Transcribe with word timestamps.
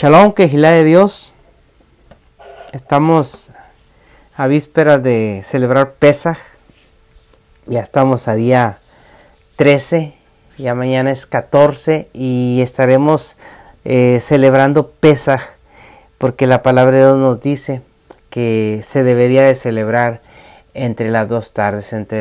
Shalom, 0.00 0.32
que 0.32 0.48
de 0.48 0.82
Dios. 0.82 1.34
Estamos 2.72 3.50
a 4.34 4.46
vísperas 4.46 5.02
de 5.02 5.42
celebrar 5.44 5.92
Pesaj. 5.92 6.38
Ya 7.66 7.80
estamos 7.80 8.26
a 8.26 8.34
día 8.34 8.78
13, 9.56 10.14
ya 10.56 10.74
mañana 10.74 11.10
es 11.10 11.26
14 11.26 12.08
y 12.14 12.60
estaremos 12.62 13.36
eh, 13.84 14.20
celebrando 14.22 14.88
Pesaj 14.88 15.42
porque 16.16 16.46
la 16.46 16.62
palabra 16.62 16.96
de 16.96 17.02
Dios 17.02 17.18
nos 17.18 17.38
dice 17.42 17.82
que 18.30 18.80
se 18.82 19.02
debería 19.02 19.42
de 19.42 19.54
celebrar 19.54 20.22
entre 20.72 21.10
las 21.10 21.28
dos 21.28 21.52
tardes, 21.52 21.92
entre, 21.92 22.20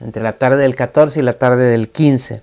entre 0.00 0.22
la 0.22 0.34
tarde 0.34 0.58
del 0.58 0.76
14 0.76 1.18
y 1.18 1.22
la 1.24 1.32
tarde 1.32 1.64
del 1.64 1.88
15. 1.88 2.42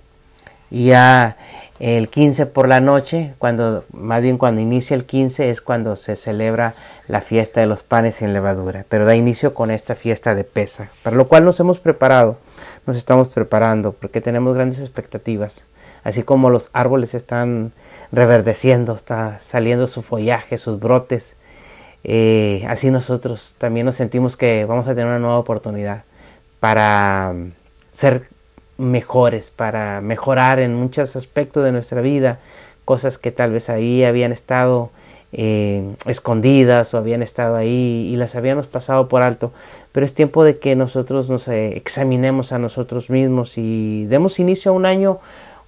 Y 0.70 0.88
ya 0.88 1.38
el 1.78 2.08
15 2.08 2.46
por 2.46 2.68
la 2.68 2.80
noche, 2.80 3.34
cuando 3.38 3.84
más 3.92 4.22
bien 4.22 4.38
cuando 4.38 4.60
inicia 4.60 4.94
el 4.94 5.04
15 5.04 5.50
es 5.50 5.60
cuando 5.60 5.96
se 5.96 6.16
celebra 6.16 6.74
la 7.08 7.20
fiesta 7.20 7.60
de 7.60 7.66
los 7.66 7.82
panes 7.82 8.16
sin 8.16 8.32
levadura, 8.32 8.86
pero 8.88 9.04
da 9.04 9.14
inicio 9.14 9.54
con 9.54 9.70
esta 9.70 9.94
fiesta 9.94 10.34
de 10.34 10.44
pesa, 10.44 10.90
para 11.02 11.16
lo 11.16 11.28
cual 11.28 11.44
nos 11.44 11.60
hemos 11.60 11.80
preparado, 11.80 12.38
nos 12.86 12.96
estamos 12.96 13.28
preparando 13.28 13.92
porque 13.92 14.20
tenemos 14.20 14.54
grandes 14.54 14.80
expectativas, 14.80 15.64
así 16.02 16.22
como 16.22 16.50
los 16.50 16.70
árboles 16.72 17.14
están 17.14 17.72
reverdeciendo, 18.10 18.94
está 18.94 19.38
saliendo 19.40 19.86
su 19.86 20.02
follaje, 20.02 20.58
sus 20.58 20.80
brotes, 20.80 21.36
eh, 22.04 22.64
así 22.68 22.90
nosotros 22.90 23.56
también 23.58 23.84
nos 23.84 23.96
sentimos 23.96 24.36
que 24.36 24.64
vamos 24.64 24.86
a 24.86 24.90
tener 24.90 25.06
una 25.06 25.18
nueva 25.18 25.38
oportunidad 25.38 26.04
para 26.60 27.34
ser 27.90 28.28
mejores, 28.78 29.50
para 29.50 30.00
mejorar 30.00 30.58
en 30.60 30.74
muchos 30.74 31.16
aspectos 31.16 31.64
de 31.64 31.72
nuestra 31.72 32.00
vida, 32.00 32.40
cosas 32.84 33.18
que 33.18 33.32
tal 33.32 33.52
vez 33.52 33.68
ahí 33.70 34.04
habían 34.04 34.32
estado 34.32 34.90
eh, 35.32 35.94
escondidas 36.06 36.94
o 36.94 36.98
habían 36.98 37.22
estado 37.22 37.56
ahí 37.56 38.08
y 38.10 38.16
las 38.16 38.36
habíamos 38.36 38.68
pasado 38.68 39.08
por 39.08 39.22
alto. 39.22 39.52
Pero 39.92 40.06
es 40.06 40.14
tiempo 40.14 40.44
de 40.44 40.58
que 40.58 40.76
nosotros 40.76 41.28
nos 41.28 41.48
eh, 41.48 41.76
examinemos 41.76 42.52
a 42.52 42.58
nosotros 42.58 43.10
mismos 43.10 43.58
y 43.58 44.06
demos 44.06 44.38
inicio 44.38 44.72
a 44.72 44.74
un 44.74 44.86
año, 44.86 45.18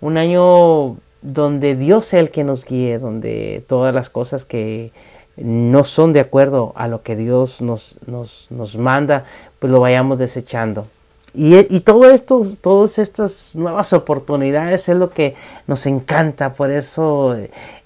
un 0.00 0.16
año 0.16 0.96
donde 1.22 1.74
Dios 1.74 2.06
sea 2.06 2.20
el 2.20 2.30
que 2.30 2.44
nos 2.44 2.64
guíe, 2.64 2.98
donde 2.98 3.64
todas 3.66 3.94
las 3.94 4.10
cosas 4.10 4.44
que 4.44 4.92
no 5.36 5.84
son 5.84 6.12
de 6.12 6.20
acuerdo 6.20 6.72
a 6.76 6.88
lo 6.88 7.02
que 7.02 7.16
Dios 7.16 7.60
nos, 7.60 7.96
nos, 8.06 8.46
nos 8.50 8.76
manda, 8.76 9.24
pues 9.58 9.72
lo 9.72 9.80
vayamos 9.80 10.18
desechando. 10.18 10.86
Y, 11.34 11.80
todo 11.80 12.10
esto, 12.10 12.42
todas 12.60 12.98
estas 12.98 13.54
nuevas 13.54 13.92
oportunidades 13.92 14.88
es 14.88 14.96
lo 14.96 15.10
que 15.10 15.34
nos 15.66 15.84
encanta. 15.86 16.54
Por 16.54 16.70
eso, 16.70 17.36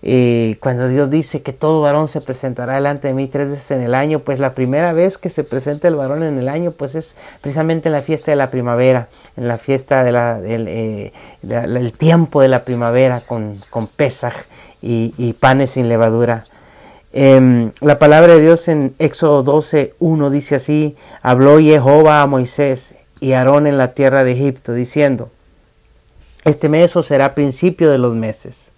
eh, 0.03 0.57
cuando 0.61 0.89
Dios 0.89 1.11
dice 1.11 1.43
que 1.43 1.53
todo 1.53 1.81
varón 1.81 2.07
se 2.07 2.21
presentará 2.21 2.75
delante 2.75 3.09
de 3.09 3.15
mí 3.15 3.27
tres 3.27 3.51
veces 3.51 3.73
en 3.73 3.83
el 3.83 3.95
año, 3.95 4.21
pues 4.21 4.39
la 4.39 4.53
primera 4.53 4.93
vez 4.93 5.19
que 5.19 5.29
se 5.29 5.43
presenta 5.43 5.89
el 5.89 5.97
varón 5.97 6.23
en 6.23 6.39
el 6.39 6.49
año, 6.49 6.71
pues 6.71 6.95
es 6.95 7.17
precisamente 7.41 7.89
en 7.89 7.95
la 7.95 8.03
fiesta 8.03 8.31
de 8.31 8.37
la 8.37 8.49
primavera, 8.49 9.09
en 9.37 9.49
la 9.49 9.59
fiesta 9.59 10.05
del 10.05 10.15
de 10.45 11.13
eh, 11.43 11.93
tiempo 11.99 12.41
de 12.41 12.49
la 12.49 12.63
primavera 12.63 13.21
con, 13.21 13.59
con 13.71 13.89
Pesaj 13.89 14.35
y, 14.81 15.35
panes 15.41 15.73
sin 15.73 15.89
levadura. 15.89 16.45
Em, 17.13 17.73
la 17.81 17.99
palabra 17.99 18.35
de 18.35 18.41
Dios 18.41 18.69
en 18.69 18.95
Éxodo 18.99 19.43
12, 19.43 19.95
1 19.99 20.31
dice 20.31 20.55
así, 20.55 20.97
habló 21.21 21.59
Jehová 21.59 22.23
a 22.23 22.27
Moisés 22.27 22.95
y 23.23 23.35
Aarón 23.35 23.69
en 23.69 23.79
la 23.79 23.95
tierra 23.95 24.25
de 24.25 24.33
Egipto, 24.33 24.73
diciendo, 24.73 25.31
este 26.45 26.69
mes 26.69 26.91
será 27.03 27.37
principio 27.37 27.89
de 27.89 27.99
los 27.99 28.17
meses. 28.17 28.73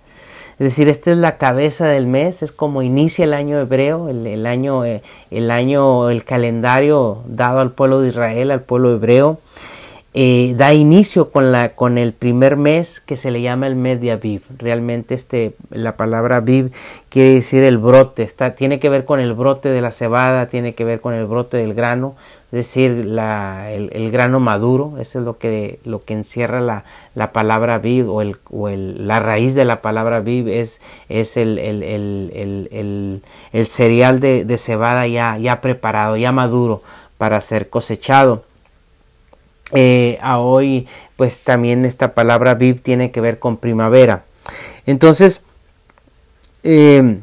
Es 0.52 0.58
decir, 0.58 0.86
esta 0.86 1.10
es 1.10 1.16
la 1.16 1.38
cabeza 1.38 1.86
del 1.86 2.06
mes, 2.06 2.42
es 2.42 2.52
como 2.52 2.82
inicia 2.82 3.24
el 3.24 3.32
año 3.32 3.58
hebreo, 3.58 4.10
el, 4.10 4.44
año, 4.44 4.84
eh, 4.84 5.02
el 5.30 5.50
año, 5.50 6.10
el 6.10 6.24
calendario 6.24 7.22
dado 7.26 7.60
al 7.60 7.72
pueblo 7.72 8.02
de 8.02 8.10
Israel, 8.10 8.50
al 8.50 8.60
pueblo 8.60 8.92
hebreo. 8.92 9.38
Eh, 10.16 10.54
da 10.56 10.72
inicio 10.72 11.32
con, 11.32 11.50
la, 11.50 11.70
con 11.70 11.98
el 11.98 12.12
primer 12.12 12.56
mes 12.56 13.00
que 13.00 13.16
se 13.16 13.32
le 13.32 13.42
llama 13.42 13.66
el 13.66 13.74
mes 13.74 14.00
de 14.00 14.12
Aviv. 14.12 14.42
Realmente 14.58 15.12
este, 15.16 15.56
la 15.70 15.96
palabra 15.96 16.36
Aviv 16.36 16.70
quiere 17.08 17.34
decir 17.34 17.64
el 17.64 17.78
brote, 17.78 18.22
está, 18.22 18.54
tiene 18.54 18.78
que 18.78 18.88
ver 18.88 19.04
con 19.04 19.18
el 19.18 19.34
brote 19.34 19.70
de 19.70 19.80
la 19.80 19.90
cebada, 19.90 20.46
tiene 20.46 20.72
que 20.72 20.84
ver 20.84 21.00
con 21.00 21.14
el 21.14 21.26
brote 21.26 21.56
del 21.56 21.74
grano, 21.74 22.14
es 22.52 22.58
decir, 22.58 23.04
la, 23.04 23.72
el, 23.72 24.12
grano 24.12 24.38
maduro, 24.38 24.98
eso 25.00 25.18
es 25.18 25.24
lo 25.24 25.36
que, 25.36 25.80
lo 25.84 26.04
que 26.04 26.14
encierra 26.14 26.60
la, 26.60 26.84
la 27.16 27.32
palabra 27.32 27.74
Aviv 27.74 28.08
o, 28.08 28.22
el, 28.22 28.36
o 28.52 28.68
el, 28.68 29.08
la 29.08 29.18
raíz 29.18 29.56
de 29.56 29.64
la 29.64 29.82
palabra 29.82 30.18
Aviv 30.18 30.46
es, 30.46 30.80
es 31.08 31.36
el, 31.36 31.58
el, 31.58 33.20
el 33.52 33.66
cereal 33.66 34.20
de, 34.20 34.44
de 34.44 34.58
cebada 34.58 35.08
ya, 35.08 35.38
ya 35.38 35.60
preparado, 35.60 36.16
ya 36.16 36.30
maduro 36.30 36.82
para 37.18 37.40
ser 37.40 37.68
cosechado. 37.68 38.44
Eh, 39.72 40.18
a 40.20 40.38
hoy 40.40 40.86
pues 41.16 41.40
también 41.40 41.84
esta 41.84 42.14
palabra 42.14 42.54
viv 42.54 42.80
tiene 42.80 43.10
que 43.10 43.20
ver 43.20 43.38
con 43.38 43.56
primavera. 43.56 44.24
Entonces, 44.86 45.40
eh, 46.62 47.20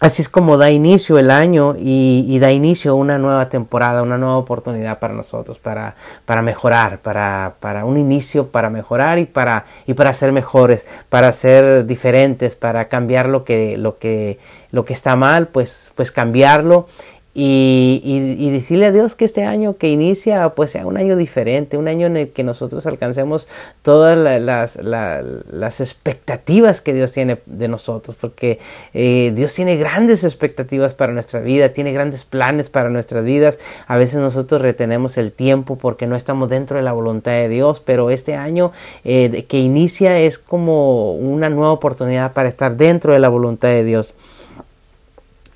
así 0.00 0.22
es 0.22 0.28
como 0.28 0.58
da 0.58 0.70
inicio 0.70 1.18
el 1.18 1.30
año 1.30 1.74
y, 1.78 2.38
da 2.40 2.52
inicio 2.52 2.94
una 2.94 3.18
nueva 3.18 3.48
temporada, 3.48 4.02
una 4.02 4.18
nueva 4.18 4.36
oportunidad 4.36 4.98
para 4.98 5.14
nosotros, 5.14 5.58
para, 5.58 5.96
para 6.24 6.42
mejorar, 6.42 7.00
para, 7.00 7.54
para, 7.60 7.84
un 7.84 7.96
inicio 7.96 8.48
para 8.48 8.70
mejorar 8.70 9.18
y 9.18 9.26
para, 9.26 9.64
y 9.86 9.94
para 9.94 10.12
ser 10.12 10.32
mejores, 10.32 10.86
para 11.08 11.32
ser 11.32 11.86
diferentes, 11.86 12.54
para 12.54 12.88
cambiar 12.88 13.28
lo 13.28 13.44
que, 13.44 13.76
lo 13.76 13.98
que, 13.98 14.38
lo 14.70 14.84
que 14.84 14.92
está 14.92 15.16
mal, 15.16 15.48
pues, 15.48 15.90
pues 15.94 16.12
cambiarlo 16.12 16.86
y, 17.34 18.00
y, 18.38 18.50
decirle 18.50 18.86
a 18.86 18.92
Dios 18.92 19.14
que 19.14 19.24
este 19.24 19.44
año 19.44 19.76
que 19.76 19.88
inicia 19.90 20.48
pues 20.56 20.72
sea 20.72 20.86
un 20.86 20.96
año 20.96 21.16
diferente, 21.16 21.76
un 21.76 21.86
año 21.86 22.06
en 22.06 22.16
el 22.16 22.30
que 22.30 22.42
nosotros 22.42 22.84
alcancemos 22.86 23.46
todas 23.82 24.18
las, 24.18 24.76
las, 24.76 25.80
expectativas 25.80 26.80
que 26.80 26.94
Dios 26.94 27.12
tiene 27.12 27.38
de 27.46 27.68
nosotros, 27.68 28.16
porque 28.20 28.58
eh, 28.92 29.32
Dios 29.36 29.54
tiene 29.54 29.76
grandes 29.76 30.24
expectativas 30.24 30.94
para 30.94 31.12
nuestra 31.12 31.38
vida, 31.38 31.68
tiene 31.68 31.92
grandes 31.92 32.24
planes 32.24 32.70
para 32.70 32.88
nuestras 32.88 33.24
vidas. 33.24 33.58
A 33.86 33.96
veces 33.96 34.18
nosotros 34.20 34.60
retenemos 34.60 35.16
el 35.16 35.30
tiempo 35.30 35.76
porque 35.76 36.08
no 36.08 36.16
estamos 36.16 36.48
dentro 36.48 36.78
de 36.78 36.82
la 36.82 36.92
voluntad 36.92 37.32
de 37.32 37.48
Dios, 37.48 37.80
pero 37.80 38.10
este 38.10 38.34
año 38.34 38.72
eh, 39.04 39.44
que 39.48 39.58
inicia 39.58 40.18
es 40.18 40.38
como 40.38 41.12
una 41.12 41.50
nueva 41.50 41.72
oportunidad 41.72 42.32
para 42.32 42.48
estar 42.48 42.76
dentro 42.76 43.12
de 43.12 43.20
la 43.20 43.28
voluntad 43.28 43.68
de 43.68 43.84
Dios. 43.84 44.14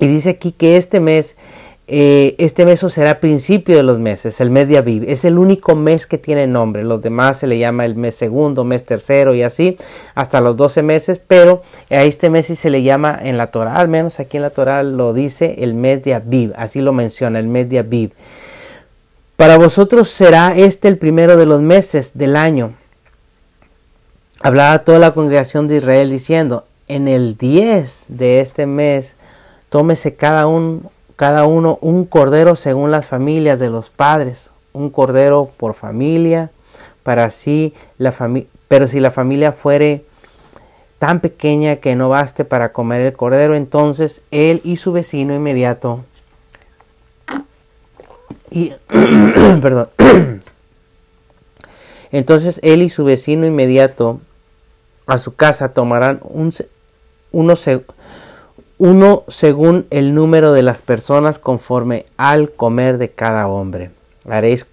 Y 0.03 0.09
dice 0.09 0.31
aquí 0.31 0.51
que 0.51 0.77
este 0.77 0.99
mes 0.99 1.37
eh, 1.87 2.35
este 2.39 2.65
mes 2.65 2.81
será 2.81 3.21
principio 3.21 3.77
de 3.77 3.85
los 3.85 4.01
meses, 4.01 4.41
el 4.41 4.51
mes 4.51 4.67
de 4.67 4.79
Aviv. 4.79 5.05
Es 5.07 5.25
el 5.25 5.39
único 5.39 5.77
mes 5.77 6.07
que 6.07 6.19
tiene 6.19 6.49
nombre. 6.49 6.83
Los 6.83 7.03
demás 7.03 7.39
se 7.39 7.47
le 7.47 7.57
llama 7.59 7.85
el 7.85 7.95
mes 7.95 8.17
segundo, 8.17 8.65
mes 8.65 8.85
tercero 8.85 9.33
y 9.33 9.45
así, 9.45 9.77
hasta 10.17 10.41
los 10.41 10.57
12 10.57 10.83
meses. 10.83 11.21
Pero 11.25 11.63
a 11.89 12.03
este 12.03 12.31
mes 12.31 12.47
sí 12.47 12.57
se 12.57 12.69
le 12.69 12.83
llama 12.83 13.17
en 13.23 13.37
la 13.37 13.53
Torah, 13.53 13.77
al 13.77 13.87
menos 13.87 14.19
aquí 14.19 14.39
en 14.39 14.43
la 14.43 14.51
Torah 14.51 14.83
lo 14.83 15.13
dice 15.13 15.57
el 15.59 15.75
mes 15.75 16.03
de 16.03 16.15
Aviv. 16.15 16.53
Así 16.57 16.81
lo 16.81 16.93
menciona, 16.93 17.39
el 17.39 17.47
mes 17.47 17.69
de 17.69 17.79
Aviv. 17.79 18.13
Para 19.37 19.57
vosotros 19.57 20.09
será 20.09 20.57
este 20.57 20.89
el 20.89 20.99
primero 20.99 21.37
de 21.37 21.47
los 21.47 21.63
meses 21.63 22.13
del 22.15 22.35
año. 22.35 22.75
Hablaba 24.41 24.83
toda 24.83 24.99
la 24.99 25.15
congregación 25.15 25.69
de 25.69 25.77
Israel 25.77 26.11
diciendo, 26.11 26.65
en 26.89 27.07
el 27.07 27.37
10 27.37 28.07
de 28.09 28.41
este 28.41 28.67
mes, 28.67 29.17
tómese 29.73 30.17
cada 30.17 30.47
uno 30.47 30.93
cada 31.17 31.47
uno 31.47 31.79
un 31.81 32.05
cordero 32.05 32.57
según 32.57 32.91
las 32.91 33.07
familias 33.07 33.59
de 33.59 33.71
los 33.71 33.89
padres, 33.89 34.53
un 34.75 34.91
cordero 34.91 35.51
por 35.57 35.73
familia, 35.73 36.51
para 37.03 37.25
así 37.25 37.73
la 37.97 38.13
familia, 38.13 38.51
pero 38.69 38.87
si 38.87 39.01
la 39.01 39.11
familia 39.11 39.53
fuere 39.53 40.05
tan 40.99 41.21
pequeña 41.21 41.77
que 41.77 41.97
no 41.97 42.11
baste 42.11 42.45
para 42.45 42.73
comer 42.73 43.01
el 43.01 43.13
cordero, 43.15 43.55
entonces 43.55 44.21
él 44.31 44.61
y 44.63 44.77
su 44.77 44.93
vecino 44.93 45.35
inmediato 45.35 46.05
y 48.51 48.75
perdón. 49.63 49.89
entonces 52.13 52.61
él 52.63 52.83
y 52.83 52.91
su 52.91 53.05
vecino 53.05 53.47
inmediato 53.47 54.21
a 55.07 55.17
su 55.17 55.35
casa 55.35 55.73
tomarán 55.73 56.21
un, 56.25 56.53
unos 57.31 57.69
uno 58.83 59.23
según 59.29 59.87
el 59.91 60.13
número 60.13 60.53
de 60.53 60.65
las 60.65 60.83
personas 60.83 61.39
conforme 61.39 62.05
al 62.17 62.51
comer 62.51 62.99
de 62.99 63.11
cada 63.11 63.47
hombre. 63.47 63.93
Haréis, 64.29 64.67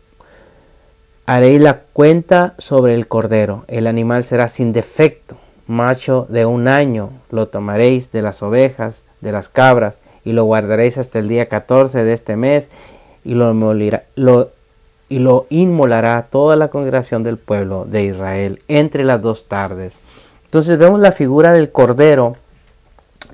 haréis 1.28 1.62
la 1.62 1.82
cuenta 1.94 2.56
sobre 2.58 2.96
el 2.96 3.08
cordero. 3.08 3.66
El 3.68 3.86
animal 3.86 4.24
será 4.24 4.48
sin 4.48 4.72
defecto, 4.72 5.38
macho 5.68 6.26
de 6.28 6.48
un 6.48 6.68
año. 6.68 7.12
Lo 7.30 7.50
tomaréis 7.50 8.12
de 8.12 8.24
las 8.24 8.42
ovejas, 8.42 9.04
de 9.22 9.32
las 9.32 9.48
cabras, 9.48 10.00
y 10.26 10.34
lo 10.34 10.44
guardaréis 10.44 10.98
hasta 10.98 11.20
el 11.20 11.30
día 11.30 11.48
14 11.48 12.04
de 12.04 12.14
este 12.14 12.36
mes, 12.36 12.70
y 13.24 13.36
lo, 13.36 13.54
lo, 13.54 14.50
y 15.08 15.20
lo 15.20 15.46
inmolará 15.50 16.30
toda 16.32 16.56
la 16.56 16.70
congregación 16.70 17.22
del 17.22 17.38
pueblo 17.38 17.86
de 17.86 18.06
Israel 18.06 18.58
entre 18.70 19.04
las 19.04 19.22
dos 19.22 19.48
tardes. 19.48 19.98
Entonces 20.46 20.80
vemos 20.80 21.00
la 21.00 21.12
figura 21.12 21.54
del 21.54 21.72
cordero 21.72 22.38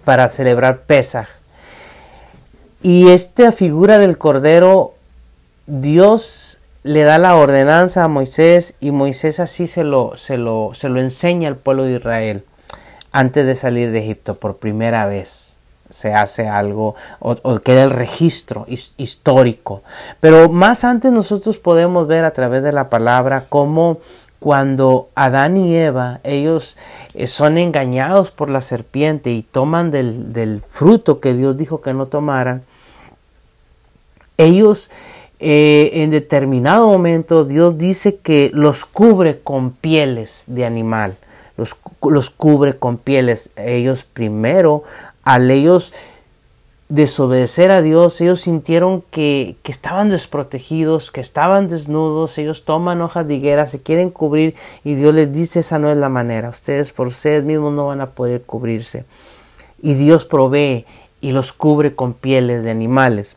para 0.06 0.30
celebrar 0.30 0.84
Pesaj. 0.84 1.28
Y 2.82 3.10
esta 3.10 3.52
figura 3.52 3.98
del 3.98 4.18
cordero, 4.18 4.94
Dios 5.66 6.60
le 6.84 7.04
da 7.04 7.18
la 7.18 7.36
ordenanza 7.36 8.04
a 8.04 8.08
Moisés 8.08 8.76
y 8.80 8.92
Moisés 8.92 9.40
así 9.40 9.68
se 9.68 9.84
lo, 9.84 10.16
se 10.18 10.38
lo, 10.38 10.72
se 10.76 10.88
lo 10.88 11.00
enseña 11.00 11.50
al 11.50 11.58
pueblo 11.58 11.84
de 11.84 11.94
Israel 11.94 12.46
antes 13.12 13.46
de 13.46 13.56
salir 13.56 13.92
de 13.92 14.00
Egipto 14.00 14.36
por 14.36 14.58
primera 14.58 15.08
vez 15.08 15.56
se 15.90 16.14
hace 16.14 16.48
algo 16.48 16.96
o, 17.20 17.60
queda 17.60 17.84
el 17.84 17.90
registro 17.90 18.66
histórico. 18.68 19.84
Pero 20.20 20.50
más 20.50 20.84
antes 20.84 21.12
nosotros 21.12 21.58
podemos 21.58 22.08
ver 22.08 22.26
a 22.26 22.32
través 22.32 22.64
de 22.64 22.72
la 22.72 22.90
palabra 22.90 23.46
cómo 23.48 24.00
cuando 24.46 25.10
Adán 25.16 25.58
y 25.58 25.76
Eva, 25.76 26.20
ellos 26.24 26.78
eh, 27.16 27.26
son 27.26 27.58
engañados 27.58 28.30
por 28.30 28.52
la 28.52 28.62
serpiente 28.62 29.32
y 29.32 29.42
toman 29.42 29.90
del, 29.90 30.62
fruto 30.70 31.20
que 31.20 31.34
Dios 31.34 31.58
dijo 31.58 31.82
que 31.82 31.96
no 31.96 32.06
tomaran, 32.06 32.62
ellos 34.38 34.92
eh, 35.40 35.90
en 35.94 36.12
determinado 36.12 36.88
momento 36.88 37.44
Dios 37.44 37.80
dice 37.80 38.18
que 38.18 38.52
los 38.54 38.86
cubre 38.86 39.40
con 39.40 39.72
pieles 39.72 40.44
de 40.46 40.64
animal, 40.64 41.18
los, 41.58 41.76
los 42.08 42.30
cubre 42.30 42.78
con 42.78 42.98
pieles. 42.98 43.50
Ellos 43.56 44.04
primero 44.04 44.84
al 45.24 45.50
ellos 45.50 45.92
desobedecer 46.88 47.72
a 47.72 47.82
Dios, 47.82 48.22
ellos 48.22 48.42
sintieron 48.42 49.02
que, 49.02 49.56
estaban 49.64 50.10
desprotegidos, 50.10 51.12
que 51.12 51.22
estaban 51.22 51.68
desnudos, 51.68 52.38
ellos 52.38 52.64
toman 52.64 53.02
hojas 53.02 53.28
de 53.28 53.36
higuera, 53.36 53.68
se 53.68 53.82
quieren 53.82 54.12
cubrir 54.12 54.56
y 54.84 54.96
Dios 54.96 55.14
les 55.14 55.32
dice 55.32 55.62
esa 55.62 55.80
no 55.80 55.90
es 55.90 55.98
la 55.98 56.10
manera, 56.10 56.50
ustedes 56.50 56.92
por 56.92 57.08
ustedes 57.08 57.44
mismos 57.44 57.74
no 57.74 57.88
van 57.88 58.02
a 58.02 58.12
poder 58.12 58.44
cubrirse. 58.44 59.06
Y 59.82 59.96
Dios 59.96 60.26
provee 60.26 60.86
y 61.22 61.32
los 61.32 61.54
cubre 61.54 61.96
con 61.96 62.14
pieles 62.14 62.64
de 62.64 62.72
animales. 62.72 63.36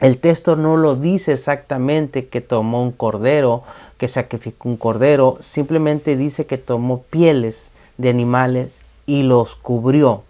El 0.00 0.18
texto 0.18 0.54
no 0.54 0.76
lo 0.76 0.94
dice 0.94 1.32
exactamente 1.32 2.28
que 2.28 2.40
tomó 2.40 2.84
un 2.84 2.92
cordero, 2.92 3.64
que 3.96 4.06
sacrificó 4.06 4.68
un 4.68 4.76
cordero, 4.76 5.36
simplemente 5.40 6.16
dice 6.16 6.46
que 6.46 6.56
tomó 6.56 7.02
pieles 7.02 7.72
de 7.96 8.10
animales 8.10 8.80
y 9.06 9.24
los 9.24 9.56
cubrió. 9.56 10.22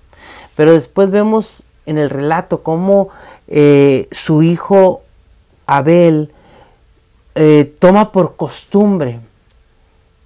Pero 0.58 0.72
después 0.72 1.08
vemos 1.08 1.62
en 1.86 1.98
el 1.98 2.10
relato 2.10 2.64
cómo 2.64 3.10
eh, 3.46 4.08
su 4.10 4.42
hijo 4.42 5.02
Abel 5.66 6.32
eh, 7.36 7.72
toma 7.78 8.10
por 8.10 8.34
costumbre 8.34 9.20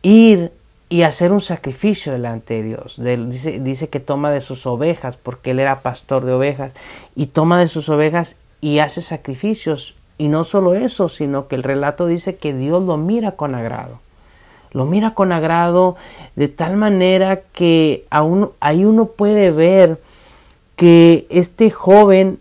ir 0.00 0.50
y 0.88 1.02
hacer 1.02 1.32
un 1.32 1.42
sacrificio 1.42 2.14
delante 2.14 2.54
de 2.54 2.62
Dios. 2.62 2.98
dice, 2.98 3.90
que 3.90 4.00
toma 4.00 4.30
de 4.30 4.40
sus 4.40 4.64
ovejas, 4.64 5.18
porque 5.18 5.50
él 5.50 5.60
era 5.60 5.80
pastor 5.80 6.24
de 6.24 6.32
ovejas, 6.32 6.72
y 7.14 7.26
toma 7.26 7.60
de 7.60 7.68
sus 7.68 7.90
ovejas 7.90 8.36
y 8.62 8.78
hace 8.78 9.02
sacrificios. 9.02 9.96
Y 10.16 10.28
no 10.28 10.44
solo 10.44 10.72
eso, 10.72 11.10
sino 11.10 11.46
que 11.46 11.56
el 11.56 11.62
relato 11.62 12.06
dice 12.06 12.36
que 12.36 12.54
Dios 12.54 12.82
lo 12.82 12.96
mira 12.96 13.32
con 13.32 13.54
agrado. 13.54 14.00
Lo 14.70 14.86
mira 14.86 15.12
con 15.12 15.30
agrado 15.30 15.96
de 16.36 16.48
tal 16.48 16.78
manera 16.78 17.42
que 17.52 18.06
aún, 18.08 18.50
ahí 18.60 18.86
uno 18.86 19.04
puede 19.04 19.50
ver 19.50 20.00
que 20.82 21.28
este 21.30 21.70
joven 21.70 22.40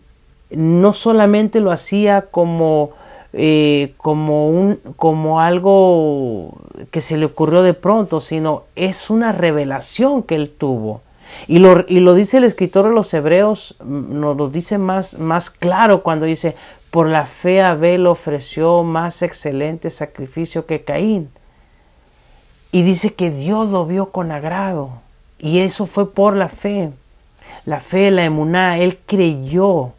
no 0.50 0.94
solamente 0.94 1.60
lo 1.60 1.72
hacía 1.72 2.24
como, 2.32 2.90
eh, 3.34 3.94
como, 3.98 4.50
un, 4.50 4.80
como 4.96 5.42
algo 5.42 6.58
que 6.90 7.02
se 7.02 7.18
le 7.18 7.28
ocurrió 7.28 7.62
de 7.62 7.76
pronto, 7.76 8.20
sino 8.20 8.64
es 8.76 9.12
una 9.12 9.32
revelación 9.32 10.24
que 10.24 10.34
él 10.34 10.50
tuvo. 10.50 11.02
Y 11.46 11.60
lo, 11.60 11.86
y 11.88 12.00
lo 12.00 12.16
dice 12.16 12.38
el 12.38 12.44
escritor 12.44 12.88
de 12.88 12.96
los 12.96 13.14
Hebreos, 13.14 13.76
mm, 13.80 14.20
nos 14.20 14.36
lo 14.36 14.50
dice 14.50 14.80
más, 14.80 15.20
más 15.20 15.52
claro 15.52 16.02
cuando 16.02 16.26
dice, 16.26 16.56
por 16.90 17.08
la 17.08 17.28
fe 17.28 17.62
Abel 17.62 18.08
ofreció 18.08 18.82
más 18.82 19.22
excelente 19.22 19.92
sacrificio 19.92 20.66
que 20.66 20.84
Caín. 20.84 21.30
Y 22.72 22.82
dice 22.82 23.14
que 23.14 23.30
Dios 23.30 23.70
lo 23.70 23.86
vio 23.86 24.08
con 24.08 24.32
agrado. 24.32 24.94
Y 25.38 25.60
eso 25.60 25.86
fue 25.86 26.12
por 26.12 26.36
la 26.36 26.50
fe 26.50 26.92
la 27.66 27.80
fe, 27.80 28.12
la 28.12 28.26
emuná, 28.26 28.78
él 28.80 29.00
creyó 29.06 29.94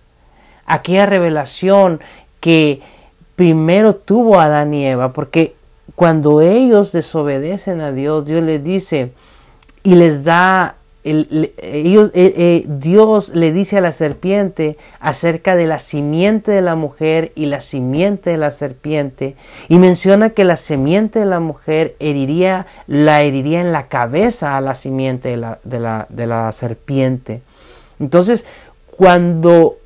aquella 0.66 1.06
revelación 1.06 2.00
que 2.40 2.81
primero 3.37 3.94
tuvo 3.94 4.40
Adán 4.40 4.75
y 4.75 4.87
Eva, 4.87 5.12
porque 5.12 5.54
cuando 5.94 6.40
ellos 6.40 6.93
desobedecen 6.93 7.81
a 7.81 7.93
Dios, 7.93 8.25
Dios 8.25 8.43
les 8.43 8.62
dice 8.62 9.12
y 9.82 9.94
les 9.94 10.25
da 10.25 10.76
ellos, 11.04 12.10
eh, 12.14 12.32
eh, 12.37 12.64
Dios 12.69 13.31
le 13.34 13.52
dice 13.52 13.78
a 13.78 13.81
la 13.81 13.90
serpiente 13.90 14.78
acerca 15.00 15.56
de 15.56 15.66
la 15.66 15.81
simiente 15.81 16.52
de 16.52 16.62
la 16.62 16.76
mujer 16.76 17.32
y 17.34 17.46
la 17.46 17.60
simiente 17.60 18.31
de 18.31 18.37
la 18.38 18.52
serpiente 18.52 19.34
y 19.69 19.78
menciona 19.78 20.31
que 20.31 20.44
la 20.44 20.56
simiente 20.56 21.19
de 21.19 21.26
la 21.26 21.40
mujer 21.40 21.96
heriría, 21.99 22.66
la 22.87 23.22
heriría 23.22 23.60
en 23.60 23.72
la 23.72 23.88
cabeza 23.88 24.56
a 24.56 24.60
la 24.60 24.76
simiente 24.76 25.31
de 25.31 25.37
la, 25.38 25.58
de 25.64 25.81
la, 25.81 26.06
de 26.08 26.26
la 26.26 26.52
serpiente. 26.52 27.43
Entonces, 27.99 28.44
cuando 28.87 29.78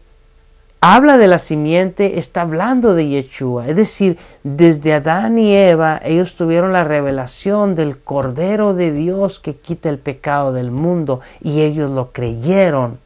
habla 0.81 1.17
de 1.17 1.27
la 1.27 1.39
simiente, 1.39 2.19
está 2.19 2.43
hablando 2.43 2.95
de 2.95 3.09
Yeshua. 3.09 3.67
Es 3.67 3.77
decir, 3.77 4.19
desde 4.43 4.93
Adán 4.93 5.39
y 5.39 5.55
Eva, 5.55 6.01
ellos 6.05 6.37
tuvieron 6.37 6.73
la 6.73 6.85
revelación 6.85 7.75
del 7.75 7.99
Cordero 7.99 8.75
de 8.75 8.93
Dios 8.93 9.41
que 9.41 9.57
quita 9.57 9.89
el 9.89 9.99
pecado 9.99 10.53
del 10.53 10.71
mundo 10.71 11.21
y 11.41 11.63
ellos 11.63 11.91
lo 11.91 12.13
creyeron. 12.13 12.99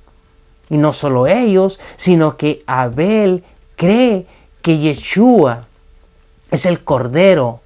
Y 0.68 0.76
no 0.76 0.92
solo 0.92 1.26
ellos, 1.26 1.80
sino 1.96 2.36
que 2.36 2.62
Abel 2.66 3.44
cree 3.76 4.26
que 4.62 4.78
Yeshua 4.78 5.66
es 6.50 6.66
el 6.66 6.84
Cordero 6.84 7.60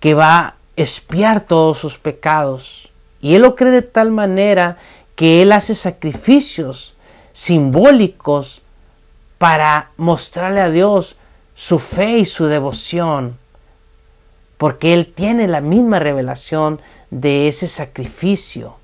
que 0.00 0.14
va 0.14 0.38
a 0.38 0.54
espiar 0.76 1.40
todos 1.40 1.78
sus 1.78 1.98
pecados. 1.98 2.90
Y 3.20 3.34
él 3.36 3.42
lo 3.42 3.56
cree 3.56 3.70
de 3.70 3.82
tal 3.82 4.10
manera 4.10 4.76
que 5.16 5.40
él 5.40 5.52
hace 5.52 5.74
sacrificios 5.74 6.94
simbólicos 7.32 8.60
para 9.44 9.90
mostrarle 9.98 10.62
a 10.62 10.70
Dios 10.70 11.16
su 11.54 11.78
fe 11.78 12.16
y 12.20 12.24
su 12.24 12.46
devoción, 12.46 13.36
porque 14.56 14.94
Él 14.94 15.12
tiene 15.14 15.48
la 15.48 15.60
misma 15.60 15.98
revelación 15.98 16.80
de 17.10 17.48
ese 17.48 17.68
sacrificio. 17.68 18.76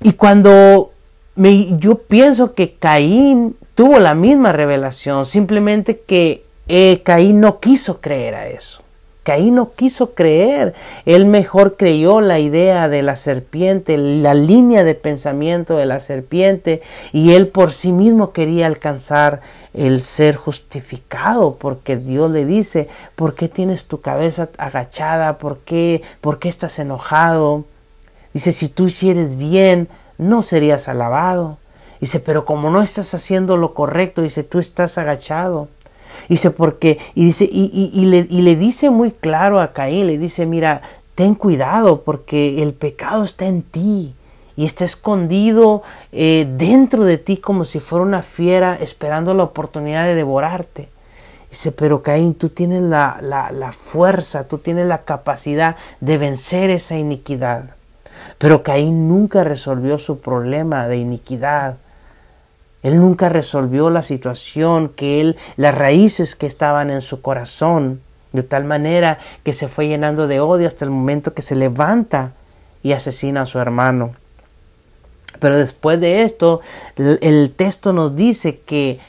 Y 0.00 0.12
cuando 0.12 0.92
yo 1.36 1.98
pienso 1.98 2.54
que 2.54 2.76
Caín 2.76 3.58
tuvo 3.74 4.00
la 4.00 4.14
misma 4.14 4.52
revelación, 4.52 5.26
simplemente 5.26 6.00
que 6.00 6.46
eh, 6.66 7.02
Caín 7.04 7.40
no 7.40 7.60
quiso 7.60 8.00
creer 8.00 8.36
a 8.36 8.48
eso. 8.48 8.82
Caín 9.24 9.54
no 9.54 9.72
quiso 9.72 10.14
creer, 10.14 10.74
él 11.06 11.24
mejor 11.24 11.76
creyó 11.78 12.20
la 12.20 12.38
idea 12.38 12.88
de 12.90 13.02
la 13.02 13.16
serpiente, 13.16 13.96
la 13.96 14.34
línea 14.34 14.84
de 14.84 14.94
pensamiento 14.94 15.76
de 15.76 15.86
la 15.86 15.98
serpiente, 15.98 16.82
y 17.12 17.32
él 17.32 17.48
por 17.48 17.72
sí 17.72 17.90
mismo 17.90 18.32
quería 18.32 18.66
alcanzar 18.66 19.40
el 19.72 20.04
ser 20.04 20.36
justificado, 20.36 21.56
porque 21.56 21.96
Dios 21.96 22.30
le 22.30 22.44
dice, 22.44 22.86
¿por 23.16 23.34
qué 23.34 23.48
tienes 23.48 23.86
tu 23.86 24.02
cabeza 24.02 24.50
agachada? 24.58 25.38
¿Por 25.38 25.58
qué, 25.58 26.02
por 26.20 26.38
qué 26.38 26.50
estás 26.50 26.78
enojado? 26.78 27.64
Dice, 28.34 28.52
si 28.52 28.68
tú 28.68 28.86
hicieres 28.86 29.36
bien, 29.36 29.88
no 30.18 30.42
serías 30.42 30.86
alabado. 30.86 31.56
Dice, 31.98 32.20
pero 32.20 32.44
como 32.44 32.68
no 32.68 32.82
estás 32.82 33.14
haciendo 33.14 33.56
lo 33.56 33.72
correcto, 33.72 34.20
dice, 34.20 34.44
tú 34.44 34.58
estás 34.58 34.98
agachado. 34.98 35.68
Dice, 36.28 36.50
porque, 36.50 36.98
y 37.14 37.26
dice, 37.26 37.48
y, 37.50 37.90
y, 37.92 38.04
le, 38.06 38.26
y 38.30 38.42
le 38.42 38.56
dice 38.56 38.90
muy 38.90 39.10
claro 39.10 39.60
a 39.60 39.72
Caín, 39.72 40.06
le 40.06 40.18
dice, 40.18 40.46
mira, 40.46 40.82
ten 41.14 41.34
cuidado 41.34 42.02
porque 42.02 42.62
el 42.62 42.72
pecado 42.74 43.24
está 43.24 43.46
en 43.46 43.62
ti 43.62 44.14
y 44.56 44.64
está 44.64 44.84
escondido 44.84 45.82
eh, 46.12 46.46
dentro 46.56 47.04
de 47.04 47.18
ti 47.18 47.36
como 47.36 47.64
si 47.64 47.80
fuera 47.80 48.04
una 48.04 48.22
fiera 48.22 48.76
esperando 48.80 49.34
la 49.34 49.44
oportunidad 49.44 50.04
de 50.04 50.14
devorarte. 50.14 50.88
Dice, 51.50 51.70
pero 51.72 52.02
Caín, 52.02 52.34
tú 52.34 52.48
tienes 52.48 52.82
la, 52.82 53.18
la, 53.20 53.52
la 53.52 53.70
fuerza, 53.72 54.48
tú 54.48 54.58
tienes 54.58 54.86
la 54.86 55.04
capacidad 55.04 55.76
de 56.00 56.18
vencer 56.18 56.70
esa 56.70 56.96
iniquidad. 56.96 57.76
Pero 58.38 58.62
Caín 58.62 59.08
nunca 59.08 59.44
resolvió 59.44 59.98
su 59.98 60.18
problema 60.18 60.88
de 60.88 60.96
iniquidad. 60.96 61.76
Él 62.84 62.98
nunca 62.98 63.30
resolvió 63.30 63.88
la 63.88 64.02
situación 64.02 64.90
que 64.90 65.22
él, 65.22 65.36
las 65.56 65.74
raíces 65.74 66.36
que 66.36 66.46
estaban 66.46 66.90
en 66.90 67.00
su 67.00 67.22
corazón, 67.22 68.02
de 68.32 68.42
tal 68.42 68.64
manera 68.64 69.18
que 69.42 69.54
se 69.54 69.68
fue 69.68 69.88
llenando 69.88 70.28
de 70.28 70.40
odio 70.40 70.68
hasta 70.68 70.84
el 70.84 70.90
momento 70.90 71.32
que 71.32 71.40
se 71.40 71.56
levanta 71.56 72.32
y 72.82 72.92
asesina 72.92 73.42
a 73.42 73.46
su 73.46 73.58
hermano. 73.58 74.14
Pero 75.40 75.56
después 75.56 75.98
de 75.98 76.24
esto, 76.24 76.60
el, 76.96 77.54
texto 77.56 77.94
nos 77.94 78.16
dice 78.16 78.60
que 78.60 79.00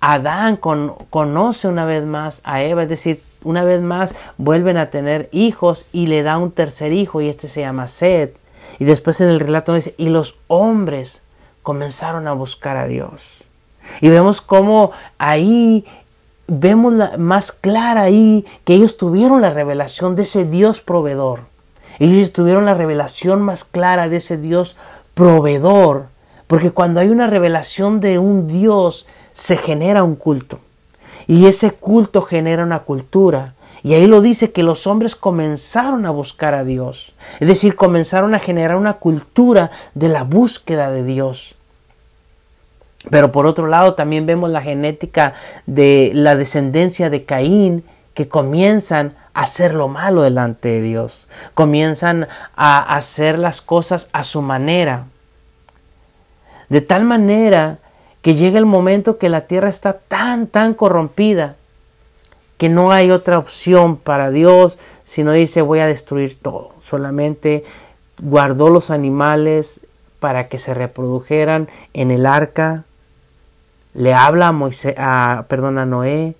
Adán 0.00 0.56
conoce 0.56 1.68
una 1.68 1.84
vez 1.84 2.04
más 2.04 2.40
a 2.42 2.62
Eva, 2.62 2.84
es 2.84 2.88
decir, 2.88 3.22
una 3.44 3.64
vez 3.64 3.82
más 3.82 4.14
vuelven 4.38 4.78
a 4.78 4.88
tener 4.88 5.28
hijos 5.30 5.84
y 5.92 6.06
le 6.06 6.22
da 6.22 6.38
un 6.38 6.52
tercer 6.52 6.94
hijo 6.94 7.20
y 7.20 7.28
este 7.28 7.48
se 7.48 7.60
llama 7.60 7.86
Sed. 7.86 8.30
Y 8.78 8.86
después 8.86 9.20
en 9.20 9.28
el 9.28 9.40
relato 9.40 9.74
dice, 9.74 9.94
y 9.98 10.08
los 10.08 10.36
hombres 10.46 11.22
comenzaron 11.62 12.28
a 12.28 12.32
buscar 12.32 12.76
a 12.76 12.86
Dios. 12.86 13.44
Y 14.00 14.08
vemos 14.08 14.40
cómo 14.40 14.92
ahí 15.18 15.84
vemos 16.46 16.92
la, 16.92 17.16
más 17.16 17.52
clara 17.52 18.02
ahí 18.02 18.44
que 18.64 18.74
ellos 18.74 18.96
tuvieron 18.96 19.40
la 19.40 19.50
revelación 19.50 20.16
de 20.16 20.22
ese 20.22 20.44
Dios 20.44 20.80
proveedor. 20.80 21.42
Ellos 21.98 22.32
tuvieron 22.32 22.64
la 22.64 22.74
revelación 22.74 23.42
más 23.42 23.64
clara 23.64 24.08
de 24.08 24.16
ese 24.16 24.36
Dios 24.36 24.76
proveedor. 25.14 26.08
Porque 26.46 26.72
cuando 26.72 27.00
hay 27.00 27.08
una 27.08 27.28
revelación 27.28 28.00
de 28.00 28.18
un 28.18 28.48
Dios, 28.48 29.06
se 29.32 29.56
genera 29.56 30.02
un 30.02 30.16
culto. 30.16 30.58
Y 31.26 31.46
ese 31.46 31.70
culto 31.70 32.22
genera 32.22 32.64
una 32.64 32.80
cultura. 32.80 33.54
Y 33.82 33.94
ahí 33.94 34.06
lo 34.06 34.20
dice 34.20 34.52
que 34.52 34.62
los 34.62 34.86
hombres 34.86 35.16
comenzaron 35.16 36.04
a 36.04 36.10
buscar 36.10 36.54
a 36.54 36.64
Dios. 36.64 37.14
Es 37.40 37.48
decir, 37.48 37.76
comenzaron 37.76 38.34
a 38.34 38.38
generar 38.38 38.76
una 38.76 38.94
cultura 38.94 39.70
de 39.94 40.08
la 40.08 40.22
búsqueda 40.22 40.90
de 40.90 41.02
Dios. 41.02 41.56
Pero 43.08 43.32
por 43.32 43.46
otro 43.46 43.66
lado 43.66 43.94
también 43.94 44.26
vemos 44.26 44.50
la 44.50 44.60
genética 44.60 45.32
de 45.64 46.10
la 46.14 46.36
descendencia 46.36 47.08
de 47.08 47.24
Caín 47.24 47.84
que 48.12 48.28
comienzan 48.28 49.16
a 49.32 49.42
hacer 49.42 49.72
lo 49.74 49.88
malo 49.88 50.22
delante 50.22 50.68
de 50.68 50.82
Dios. 50.82 51.28
Comienzan 51.54 52.28
a 52.56 52.94
hacer 52.94 53.38
las 53.38 53.62
cosas 53.62 54.10
a 54.12 54.24
su 54.24 54.42
manera. 54.42 55.06
De 56.68 56.82
tal 56.82 57.04
manera 57.04 57.78
que 58.20 58.34
llega 58.34 58.58
el 58.58 58.66
momento 58.66 59.16
que 59.16 59.30
la 59.30 59.46
tierra 59.46 59.70
está 59.70 59.94
tan, 59.94 60.46
tan 60.46 60.74
corrompida 60.74 61.56
que 62.60 62.68
no 62.68 62.92
hay 62.92 63.10
otra 63.10 63.38
opción 63.38 63.96
para 63.96 64.30
Dios, 64.30 64.76
sino 65.02 65.32
dice 65.32 65.62
voy 65.62 65.78
a 65.78 65.86
destruir 65.86 66.38
todo. 66.38 66.74
Solamente 66.78 67.64
guardó 68.20 68.68
los 68.68 68.90
animales 68.90 69.80
para 70.18 70.48
que 70.48 70.58
se 70.58 70.74
reprodujeran 70.74 71.70
en 71.94 72.10
el 72.10 72.26
arca. 72.26 72.84
Le 73.94 74.12
habla 74.12 74.48
a 74.48 74.52
Moisés, 74.52 74.94
a, 74.98 75.46
perdón, 75.48 75.76
Noé 75.88 76.34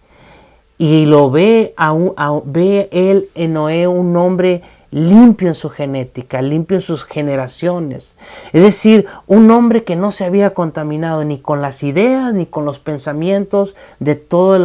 y 0.77 1.07
lo 1.07 1.31
ve 1.31 1.73
a, 1.79 1.97
a, 2.19 2.41
ve 2.45 2.91
él 2.93 3.31
en 3.35 3.55
Noé 3.55 3.87
un 3.87 4.15
hombre 4.15 4.61
limpio 4.91 5.49
en 5.49 5.55
su 5.55 5.71
genética, 5.71 6.43
limpio 6.43 6.77
en 6.77 6.83
sus 6.83 7.05
generaciones. 7.05 8.17
Es 8.53 8.63
decir, 8.63 9.07
un 9.27 9.51
hombre 9.51 9.85
que 9.85 9.97
no 9.97 10.11
se 10.11 10.25
había 10.25 10.53
contaminado 10.55 11.25
ni 11.25 11.39
con 11.39 11.63
las 11.63 11.83
ideas 11.83 12.33
ni 12.33 12.47
con 12.47 12.65
los 12.65 12.79
pensamientos 12.79 13.77
de 13.99 14.17
todos 14.17 14.61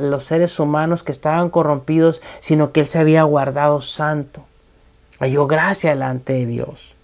los 0.00 0.24
seres 0.24 0.58
humanos 0.58 1.02
que 1.02 1.12
estaban 1.12 1.50
corrompidos, 1.50 2.20
sino 2.40 2.72
que 2.72 2.80
él 2.80 2.88
se 2.88 2.98
había 2.98 3.22
guardado 3.22 3.80
santo. 3.80 4.44
Halló 5.20 5.46
gracia 5.46 5.90
delante 5.90 6.32
de 6.32 6.46
Dios. 6.46 6.94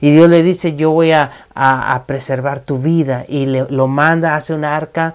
Y 0.00 0.10
Dios 0.10 0.28
le 0.28 0.42
dice, 0.42 0.74
yo 0.74 0.90
voy 0.90 1.12
a, 1.12 1.30
a, 1.54 2.04
preservar 2.06 2.60
tu 2.60 2.78
vida. 2.78 3.24
Y 3.28 3.46
le, 3.46 3.66
lo 3.70 3.86
manda, 3.86 4.34
hace 4.34 4.52
una 4.52 4.76
arca 4.76 5.14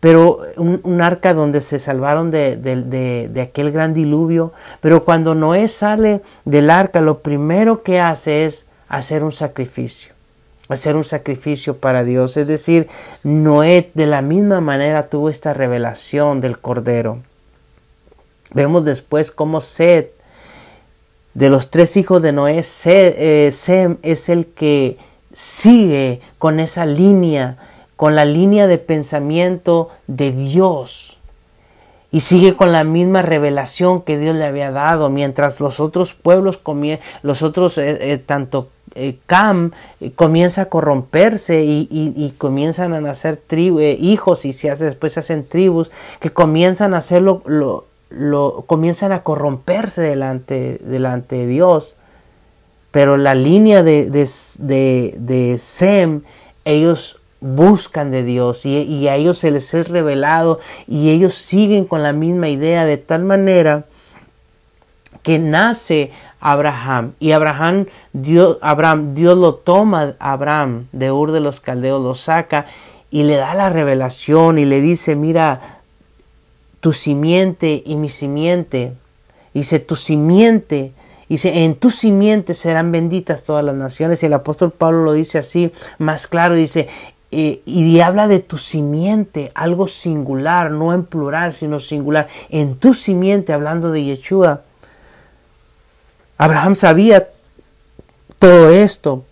pero 0.00 0.40
un, 0.56 1.00
arca 1.00 1.34
donde 1.34 1.60
se 1.60 1.78
salvaron 1.78 2.30
de, 2.30 2.56
de, 2.56 3.40
aquel 3.40 3.72
gran 3.72 3.94
diluvio. 3.94 4.52
Pero 4.80 5.04
cuando 5.04 5.34
Noé 5.34 5.66
sale 5.68 6.22
del 6.44 6.70
arca, 6.70 7.00
lo 7.00 7.20
primero 7.20 7.82
que 7.82 7.98
hace 7.98 8.44
es 8.44 8.66
hacer 8.88 9.24
un 9.24 9.32
sacrificio, 9.32 10.14
hacer 10.68 10.94
un 10.96 11.04
sacrificio 11.04 11.76
para 11.76 12.04
Dios. 12.04 12.36
Es 12.36 12.46
decir, 12.46 12.88
Noé 13.24 13.90
de 13.94 14.06
la 14.06 14.22
misma 14.22 14.60
manera 14.60 15.08
tuvo 15.08 15.30
esta 15.30 15.52
revelación 15.52 16.40
del 16.40 16.58
Cordero. 16.58 17.20
Vemos 18.54 18.84
después 18.84 19.32
cómo 19.32 19.60
Sed, 19.60 20.06
de 21.34 21.50
los 21.50 21.70
tres 21.70 21.96
hijos 21.96 22.22
de 22.22 22.32
Noé, 22.32 22.62
eh, 22.86 23.50
Sem 23.52 23.98
es 24.02 24.28
el 24.28 24.46
que 24.46 24.96
sigue 25.32 26.20
con 26.38 26.60
esa 26.60 26.86
línea 26.86 27.58
con 27.98 28.14
la 28.14 28.24
línea 28.24 28.68
de 28.68 28.78
pensamiento 28.78 29.88
de 30.06 30.30
Dios 30.30 31.18
y 32.12 32.20
sigue 32.20 32.54
con 32.54 32.70
la 32.70 32.84
misma 32.84 33.22
revelación 33.22 34.02
que 34.02 34.16
Dios 34.16 34.36
le 34.36 34.44
había 34.44 34.70
dado, 34.70 35.10
mientras 35.10 35.58
los 35.58 35.80
otros 35.80 36.14
pueblos, 36.14 36.60
los 37.22 37.42
otros, 37.42 37.76
eh, 37.76 38.12
eh, 38.12 38.18
tanto 38.18 38.68
eh, 38.94 39.18
Cam, 39.26 39.72
comienza 40.14 40.62
a 40.62 40.64
corromperse 40.66 41.64
y, 41.64 42.34
comienzan 42.38 42.94
a 42.94 43.00
nacer 43.00 43.42
hijos 43.50 44.44
y 44.44 44.52
se 44.52 44.70
hace, 44.70 44.84
después 44.84 45.14
se 45.14 45.20
hacen 45.20 45.44
tribus 45.44 45.90
que 46.20 46.30
comienzan 46.30 46.94
a 46.94 46.98
hacerlo, 46.98 47.42
lo, 47.44 48.64
comienzan 48.68 49.10
a 49.10 49.24
corromperse 49.24 50.02
delante, 50.02 50.78
delante 50.84 51.34
de 51.34 51.46
Dios. 51.48 51.96
Pero 52.92 53.16
la 53.16 53.34
línea 53.34 53.82
de, 53.82 54.08
de, 54.08 54.28
de, 54.60 55.14
de 55.18 55.58
Sem, 55.58 56.22
ellos 56.64 57.17
buscan 57.40 58.10
de 58.10 58.24
Dios 58.24 58.66
y, 58.66 59.08
a 59.08 59.14
ellos 59.14 59.38
se 59.38 59.50
les 59.50 59.72
es 59.74 59.88
revelado 59.88 60.58
y 60.86 61.10
ellos 61.10 61.34
siguen 61.34 61.84
con 61.84 62.02
la 62.02 62.12
misma 62.12 62.48
idea 62.48 62.84
de 62.84 62.96
tal 62.96 63.24
manera 63.24 63.84
que 65.22 65.38
nace 65.38 66.10
Abraham 66.40 67.12
y 67.20 67.32
Abraham 67.32 67.86
Dios, 68.12 68.58
Abraham, 68.60 69.14
Dios 69.14 69.38
lo 69.38 69.54
toma 69.54 70.14
Abraham 70.18 70.88
de 70.92 71.12
Ur 71.12 71.32
de 71.32 71.40
los 71.40 71.60
Caldeos, 71.60 72.02
lo 72.02 72.14
saca 72.14 72.66
y 73.10 73.22
le 73.22 73.36
da 73.36 73.54
la 73.54 73.70
revelación 73.70 74.58
y 74.58 74.64
le 74.64 74.80
dice, 74.80 75.14
mira, 75.16 75.80
tu 76.80 76.92
simiente 76.92 77.82
y 77.86 77.96
mi 77.96 78.08
simiente, 78.08 78.94
dice, 79.54 79.78
tu 79.78 79.96
simiente 79.96 80.92
Dice, 81.28 81.64
en 81.64 81.74
tu 81.74 81.90
simiente 81.90 82.54
serán 82.54 82.90
benditas 82.90 83.42
todas 83.42 83.64
las 83.64 83.74
naciones. 83.74 84.22
Y 84.22 84.26
el 84.26 84.32
apóstol 84.32 84.72
Pablo 84.72 85.02
lo 85.02 85.12
dice 85.12 85.38
así, 85.38 85.72
más 85.98 86.26
claro, 86.26 86.54
dice, 86.54 86.88
eh, 87.30 87.60
y 87.66 88.00
habla 88.00 88.26
de 88.26 88.40
tu 88.40 88.56
simiente, 88.56 89.52
algo 89.54 89.86
singular, 89.86 90.70
no 90.70 90.94
en 90.94 91.04
plural, 91.04 91.52
sino 91.52 91.78
singular. 91.78 92.28
En 92.48 92.76
tu 92.76 92.94
simiente, 92.94 93.52
hablando 93.52 93.90
de 93.90 94.04
Yeshua. 94.04 94.62
Abraham 96.38 96.74
sabía 96.74 97.28
todo 98.38 98.70
esto. 98.70 99.24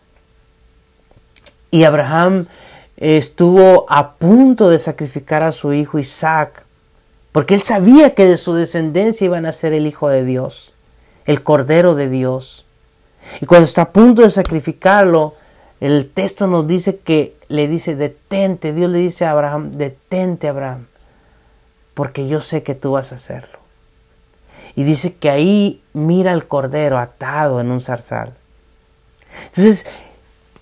Y 1.70 1.84
Abraham 1.84 2.46
estuvo 2.96 3.86
a 3.88 4.14
punto 4.14 4.68
de 4.68 4.78
sacrificar 4.78 5.42
a 5.42 5.52
su 5.52 5.72
hijo 5.72 5.98
Isaac, 5.98 6.64
porque 7.32 7.54
él 7.54 7.62
sabía 7.62 8.14
que 8.14 8.26
de 8.26 8.36
su 8.36 8.54
descendencia 8.54 9.24
iban 9.26 9.46
a 9.46 9.52
ser 9.52 9.72
el 9.74 9.86
Hijo 9.86 10.08
de 10.08 10.24
Dios, 10.24 10.72
el 11.26 11.42
Cordero 11.42 11.94
de 11.94 12.08
Dios. 12.08 12.64
Y 13.40 13.46
cuando 13.46 13.64
está 13.64 13.82
a 13.82 13.92
punto 13.92 14.22
de 14.22 14.30
sacrificarlo, 14.30 15.34
el 15.80 16.10
texto 16.10 16.46
nos 16.46 16.66
dice 16.66 16.98
que 16.98 17.36
le 17.48 17.68
dice, 17.68 17.96
detente, 17.96 18.72
Dios 18.72 18.90
le 18.90 18.98
dice 18.98 19.24
a 19.24 19.32
Abraham, 19.32 19.72
detente 19.72 20.48
Abraham, 20.48 20.86
porque 21.94 22.28
yo 22.28 22.40
sé 22.40 22.62
que 22.62 22.74
tú 22.74 22.92
vas 22.92 23.12
a 23.12 23.16
hacerlo. 23.16 23.58
Y 24.74 24.84
dice 24.84 25.14
que 25.14 25.30
ahí 25.30 25.82
mira 25.92 26.32
el 26.32 26.46
cordero 26.46 26.98
atado 26.98 27.60
en 27.60 27.70
un 27.70 27.80
zarzal. 27.80 28.34
Entonces, 29.46 29.86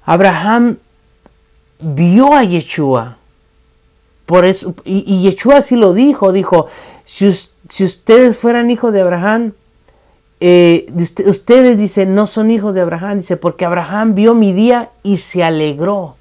Abraham 0.05 0.79
vio 1.81 2.35
a 2.35 2.43
Yeshua. 2.45 3.19
Por 4.27 4.45
eso, 4.45 4.75
y, 4.85 5.23
Yeshua 5.23 5.61
sí 5.61 5.77
lo 5.77 5.93
dijo, 5.93 6.33
dijo, 6.33 6.67
si 7.05 7.29
ustedes 7.85 8.39
fueran 8.39 8.71
hijos 8.71 8.93
de 8.93 9.01
Abraham, 9.01 9.53
eh, 10.47 10.85
ustedes 11.25 11.79
dicen 11.79 12.15
no 12.15 12.27
son 12.27 12.51
hijos 12.51 12.75
de 12.75 12.83
Abraham, 12.83 13.17
dice, 13.17 13.39
porque 13.39 13.65
Abraham 13.65 14.15
vio 14.15 14.35
mi 14.35 14.53
día 14.53 14.91
y 15.03 15.17
se 15.17 15.43
alegró. 15.43 16.17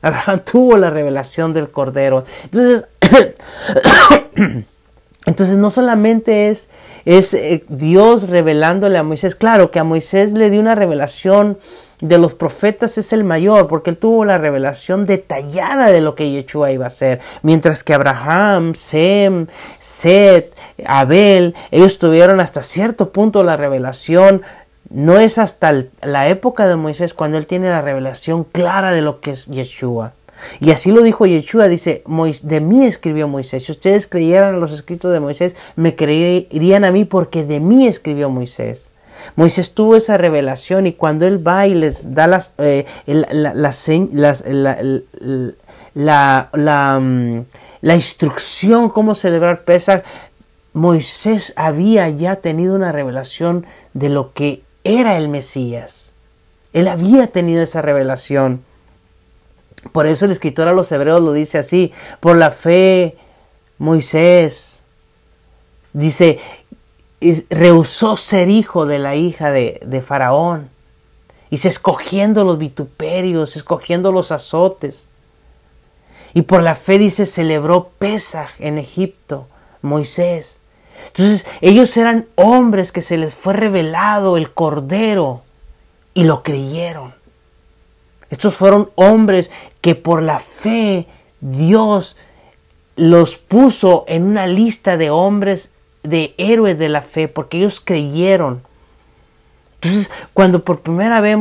Abraham 0.00 0.40
tuvo 0.50 0.78
la 0.78 0.88
revelación 0.88 1.52
del 1.52 1.70
Cordero. 1.70 2.24
Entonces, 2.44 2.88
entonces 5.26 5.56
no 5.58 5.68
solamente 5.68 6.48
es, 6.48 6.70
es 7.04 7.34
eh, 7.34 7.66
Dios 7.68 8.30
revelándole 8.30 8.96
a 8.96 9.02
Moisés, 9.02 9.34
claro 9.34 9.70
que 9.70 9.78
a 9.78 9.84
Moisés 9.84 10.32
le 10.32 10.48
dio 10.48 10.58
una 10.58 10.74
revelación 10.74 11.58
de 12.04 12.18
los 12.18 12.34
profetas 12.34 12.98
es 12.98 13.14
el 13.14 13.24
mayor, 13.24 13.66
porque 13.66 13.88
él 13.88 13.96
tuvo 13.96 14.26
la 14.26 14.36
revelación 14.36 15.06
detallada 15.06 15.86
de 15.86 16.02
lo 16.02 16.14
que 16.14 16.30
Yeshua 16.30 16.70
iba 16.70 16.84
a 16.84 16.88
hacer. 16.88 17.20
Mientras 17.42 17.82
que 17.82 17.94
Abraham, 17.94 18.74
Sem, 18.74 19.46
Set, 19.78 20.54
Abel, 20.84 21.54
ellos 21.70 21.98
tuvieron 21.98 22.40
hasta 22.40 22.62
cierto 22.62 23.10
punto 23.10 23.42
la 23.42 23.56
revelación. 23.56 24.42
No 24.90 25.18
es 25.18 25.38
hasta 25.38 25.72
la 26.02 26.28
época 26.28 26.66
de 26.66 26.76
Moisés 26.76 27.14
cuando 27.14 27.38
él 27.38 27.46
tiene 27.46 27.70
la 27.70 27.80
revelación 27.80 28.44
clara 28.44 28.92
de 28.92 29.00
lo 29.00 29.20
que 29.20 29.30
es 29.30 29.46
Yeshua. 29.46 30.12
Y 30.60 30.72
así 30.72 30.92
lo 30.92 31.02
dijo 31.02 31.24
Yeshua, 31.24 31.68
dice, 31.68 32.04
de 32.42 32.60
mí 32.60 32.84
escribió 32.84 33.28
Moisés. 33.28 33.64
Si 33.64 33.72
ustedes 33.72 34.06
creyeran 34.06 34.60
los 34.60 34.72
escritos 34.72 35.10
de 35.10 35.20
Moisés, 35.20 35.54
me 35.74 35.96
creerían 35.96 36.84
a 36.84 36.90
mí 36.90 37.06
porque 37.06 37.44
de 37.44 37.60
mí 37.60 37.86
escribió 37.86 38.28
Moisés. 38.28 38.90
Moisés 39.36 39.74
tuvo 39.74 39.96
esa 39.96 40.16
revelación 40.16 40.86
y 40.86 40.92
cuando 40.92 41.26
él 41.26 41.46
va 41.46 41.66
y 41.66 41.74
les 41.74 42.14
da 42.14 42.26
las, 42.26 42.52
eh, 42.58 42.86
la, 43.06 43.52
la, 46.52 47.00
mm, 47.00 47.44
la, 47.80 47.94
instrucción 47.94 48.90
cómo 48.90 49.14
celebrar 49.14 49.64
Pesach, 49.64 50.04
Moisés 50.72 51.52
había 51.56 52.08
ya 52.08 52.36
tenido 52.36 52.74
una 52.74 52.92
revelación 52.92 53.66
de 53.92 54.08
lo 54.08 54.32
que 54.32 54.62
era 54.82 55.16
el 55.16 55.28
Mesías. 55.28 56.12
Él 56.72 56.88
había 56.88 57.28
tenido 57.28 57.62
esa 57.62 57.80
revelación. 57.80 58.64
Por 59.92 60.06
eso 60.06 60.24
el 60.24 60.32
escritor 60.32 60.66
a 60.68 60.72
los 60.72 60.90
hebreos 60.92 61.22
lo 61.22 61.32
dice 61.32 61.58
así, 61.58 61.92
por 62.20 62.36
la 62.36 62.50
fe 62.50 63.16
Moisés 63.78 64.82
dice, 65.92 66.40
rehusó 67.50 68.16
ser 68.16 68.48
hijo 68.48 68.86
de 68.86 68.98
la 68.98 69.16
hija 69.16 69.50
de, 69.50 69.80
de 69.84 70.02
Faraón. 70.02 70.70
Y 71.50 71.58
se 71.58 71.68
escogiendo 71.68 72.44
los 72.44 72.58
vituperios, 72.58 73.56
escogiendo 73.56 74.12
los 74.12 74.32
azotes. 74.32 75.08
Y 76.34 76.42
por 76.42 76.62
la 76.62 76.74
fe 76.74 76.98
dice, 76.98 77.26
celebró 77.26 77.90
Pesaj 77.98 78.50
en 78.58 78.78
Egipto, 78.78 79.46
Moisés. 79.82 80.60
Entonces 81.06 81.46
ellos 81.60 81.96
eran 81.96 82.26
hombres 82.34 82.92
que 82.92 83.02
se 83.02 83.16
les 83.16 83.34
fue 83.34 83.54
revelado 83.54 84.36
el 84.36 84.52
Cordero 84.52 85.42
y 86.14 86.24
lo 86.24 86.42
creyeron. 86.42 87.14
Estos 88.30 88.54
fueron 88.54 88.90
hombres 88.94 89.50
que 89.80 89.94
por 89.94 90.22
la 90.22 90.38
fe 90.38 91.06
Dios 91.40 92.16
los 92.96 93.36
puso 93.36 94.04
en 94.08 94.24
una 94.24 94.46
lista 94.46 94.96
de 94.96 95.10
hombres, 95.10 95.73
de 96.04 96.34
héroes 96.38 96.78
de 96.78 96.88
la 96.88 97.02
fe, 97.02 97.26
porque 97.26 97.58
ellos 97.58 97.80
creyeron. 97.80 98.62
Entonces, 99.80 100.10
cuando 100.32 100.64
por 100.64 100.80
primera 100.80 101.20
vez, 101.20 101.36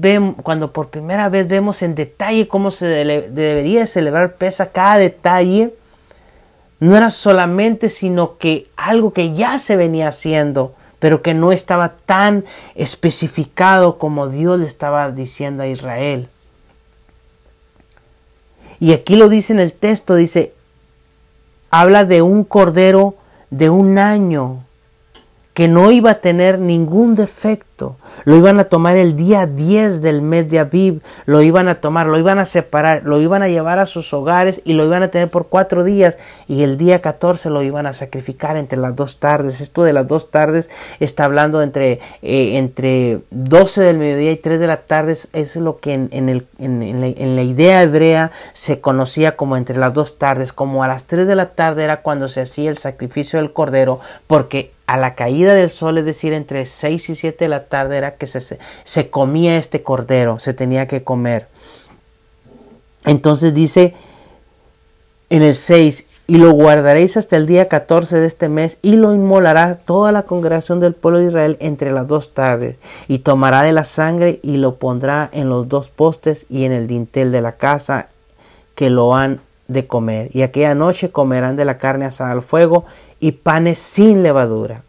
vemos, 0.00 0.36
cuando 0.42 0.72
por 0.72 0.88
primera 0.88 1.28
vez 1.28 1.48
vemos 1.48 1.82
en 1.82 1.94
detalle 1.94 2.48
cómo 2.48 2.70
se 2.70 2.86
debería 2.86 3.86
celebrar 3.86 4.34
pesa 4.34 4.72
cada 4.72 4.98
detalle, 4.98 5.72
no 6.78 6.96
era 6.96 7.10
solamente 7.10 7.88
sino 7.88 8.36
que 8.38 8.68
algo 8.76 9.12
que 9.12 9.32
ya 9.32 9.58
se 9.58 9.76
venía 9.76 10.08
haciendo, 10.08 10.74
pero 10.98 11.22
que 11.22 11.32
no 11.32 11.52
estaba 11.52 11.96
tan 12.04 12.44
especificado 12.74 13.98
como 13.98 14.28
Dios 14.28 14.58
le 14.58 14.66
estaba 14.66 15.10
diciendo 15.10 15.62
a 15.62 15.66
Israel. 15.66 16.28
Y 18.78 18.92
aquí 18.92 19.16
lo 19.16 19.28
dice 19.28 19.52
en 19.52 19.60
el 19.60 19.72
texto, 19.72 20.14
dice, 20.14 20.54
habla 21.70 22.04
de 22.04 22.22
un 22.22 22.44
cordero 22.44 23.14
de 23.50 23.70
un 23.70 23.98
año 23.98 24.64
que 25.54 25.68
no 25.68 25.90
iba 25.90 26.12
a 26.12 26.20
tener 26.20 26.58
ningún 26.58 27.14
defecto. 27.14 27.69
Lo 28.24 28.36
iban 28.36 28.60
a 28.60 28.64
tomar 28.64 28.96
el 28.96 29.16
día 29.16 29.46
10 29.46 30.02
del 30.02 30.22
mes 30.22 30.48
de 30.48 30.58
Aviv, 30.58 31.02
lo 31.26 31.42
iban 31.42 31.68
a 31.68 31.80
tomar, 31.80 32.06
lo 32.06 32.18
iban 32.18 32.38
a 32.38 32.44
separar, 32.44 33.02
lo 33.04 33.20
iban 33.20 33.42
a 33.42 33.48
llevar 33.48 33.78
a 33.78 33.86
sus 33.86 34.12
hogares 34.12 34.60
y 34.64 34.74
lo 34.74 34.84
iban 34.84 35.02
a 35.02 35.08
tener 35.08 35.28
por 35.28 35.48
cuatro 35.48 35.84
días 35.84 36.18
y 36.46 36.62
el 36.62 36.76
día 36.76 37.00
14 37.00 37.50
lo 37.50 37.62
iban 37.62 37.86
a 37.86 37.92
sacrificar 37.92 38.56
entre 38.56 38.78
las 38.78 38.94
dos 38.96 39.18
tardes. 39.18 39.60
Esto 39.60 39.82
de 39.84 39.92
las 39.92 40.06
dos 40.06 40.30
tardes 40.30 40.70
está 41.00 41.24
hablando 41.24 41.62
entre, 41.62 42.00
eh, 42.22 42.58
entre 42.58 43.20
12 43.30 43.82
del 43.82 43.98
mediodía 43.98 44.32
y 44.32 44.36
3 44.36 44.60
de 44.60 44.66
la 44.66 44.82
tarde. 44.82 45.16
Es 45.32 45.56
lo 45.56 45.78
que 45.78 45.94
en, 45.94 46.28
el, 46.28 46.46
en, 46.58 47.00
la, 47.00 47.06
en 47.06 47.36
la 47.36 47.42
idea 47.42 47.82
hebrea 47.82 48.30
se 48.52 48.80
conocía 48.80 49.36
como 49.36 49.56
entre 49.56 49.78
las 49.78 49.92
dos 49.92 50.18
tardes, 50.18 50.52
como 50.52 50.84
a 50.84 50.88
las 50.88 51.04
3 51.04 51.26
de 51.26 51.36
la 51.36 51.50
tarde 51.50 51.84
era 51.84 52.02
cuando 52.02 52.28
se 52.28 52.42
hacía 52.42 52.70
el 52.70 52.76
sacrificio 52.76 53.38
del 53.38 53.52
cordero 53.52 54.00
porque 54.26 54.72
a 54.90 54.96
la 54.96 55.14
caída 55.14 55.54
del 55.54 55.70
sol, 55.70 55.98
es 55.98 56.04
decir, 56.04 56.32
entre 56.32 56.66
6 56.66 57.10
y 57.10 57.14
7 57.14 57.44
de 57.44 57.48
la 57.48 57.68
tarde 57.70 57.96
era 57.96 58.16
que 58.16 58.26
se, 58.26 58.58
se 58.84 59.08
comía 59.08 59.56
este 59.56 59.82
cordero, 59.82 60.38
se 60.38 60.52
tenía 60.52 60.86
que 60.86 61.02
comer. 61.02 61.48
Entonces 63.06 63.54
dice 63.54 63.94
en 65.30 65.42
el 65.42 65.54
6, 65.54 66.22
y 66.26 66.38
lo 66.38 66.50
guardaréis 66.50 67.16
hasta 67.16 67.36
el 67.36 67.46
día 67.46 67.68
14 67.68 68.18
de 68.18 68.26
este 68.26 68.48
mes, 68.48 68.78
y 68.82 68.96
lo 68.96 69.14
inmolará 69.14 69.76
toda 69.76 70.10
la 70.10 70.24
congregación 70.24 70.80
del 70.80 70.92
pueblo 70.92 71.20
de 71.20 71.26
Israel 71.26 71.56
entre 71.60 71.92
las 71.92 72.08
dos 72.08 72.34
tardes, 72.34 72.78
y 73.06 73.20
tomará 73.20 73.62
de 73.62 73.72
la 73.72 73.84
sangre 73.84 74.40
y 74.42 74.56
lo 74.56 74.74
pondrá 74.74 75.30
en 75.32 75.48
los 75.48 75.68
dos 75.68 75.88
postes 75.88 76.46
y 76.50 76.64
en 76.64 76.72
el 76.72 76.88
dintel 76.88 77.30
de 77.30 77.42
la 77.42 77.52
casa 77.52 78.08
que 78.74 78.90
lo 78.90 79.14
han 79.14 79.40
de 79.68 79.86
comer. 79.86 80.30
Y 80.32 80.42
aquella 80.42 80.74
noche 80.74 81.10
comerán 81.10 81.54
de 81.54 81.64
la 81.64 81.78
carne 81.78 82.06
asada 82.06 82.32
al 82.32 82.42
fuego 82.42 82.84
y 83.20 83.32
panes 83.32 83.78
sin 83.78 84.24
levadura. 84.24 84.82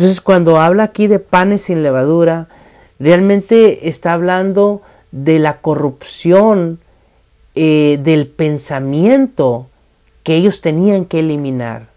Entonces 0.00 0.22
cuando 0.22 0.58
habla 0.58 0.84
aquí 0.84 1.08
de 1.08 1.18
panes 1.18 1.60
sin 1.60 1.82
levadura, 1.82 2.48
realmente 2.98 3.90
está 3.90 4.14
hablando 4.14 4.80
de 5.12 5.38
la 5.38 5.60
corrupción 5.60 6.80
eh, 7.54 8.00
del 8.02 8.26
pensamiento 8.26 9.68
que 10.22 10.36
ellos 10.36 10.62
tenían 10.62 11.04
que 11.04 11.18
eliminar. 11.18 11.88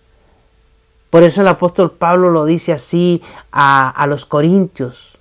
Por 1.12 1.24
eso 1.24 1.40
el 1.40 1.48
apóstol 1.48 1.94
Pablo 1.94 2.30
lo 2.30 2.44
dice 2.44 2.74
así 2.74 3.22
a, 3.54 3.90
a 3.90 4.06
los 4.06 4.26
corintios. 4.26 5.18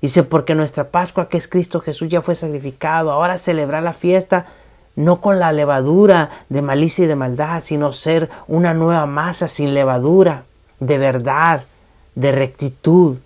Dice, 0.00 0.22
porque 0.22 0.54
nuestra 0.54 0.88
Pascua, 0.88 1.28
que 1.28 1.36
es 1.36 1.46
Cristo 1.46 1.80
Jesús, 1.80 2.08
ya 2.08 2.22
fue 2.22 2.36
sacrificado. 2.36 3.12
Ahora 3.12 3.36
celebrar 3.36 3.82
la 3.82 3.92
fiesta 3.92 4.46
no 4.96 5.20
con 5.20 5.38
la 5.38 5.52
levadura 5.52 6.30
de 6.48 6.62
malicia 6.62 7.04
y 7.04 7.08
de 7.08 7.16
maldad, 7.16 7.60
sino 7.60 7.92
ser 7.92 8.30
una 8.48 8.72
nueva 8.72 9.04
masa 9.04 9.46
sin 9.46 9.74
levadura, 9.74 10.44
de 10.80 10.96
verdad, 10.96 11.64
de 12.14 12.32
rectitud. 12.32 13.18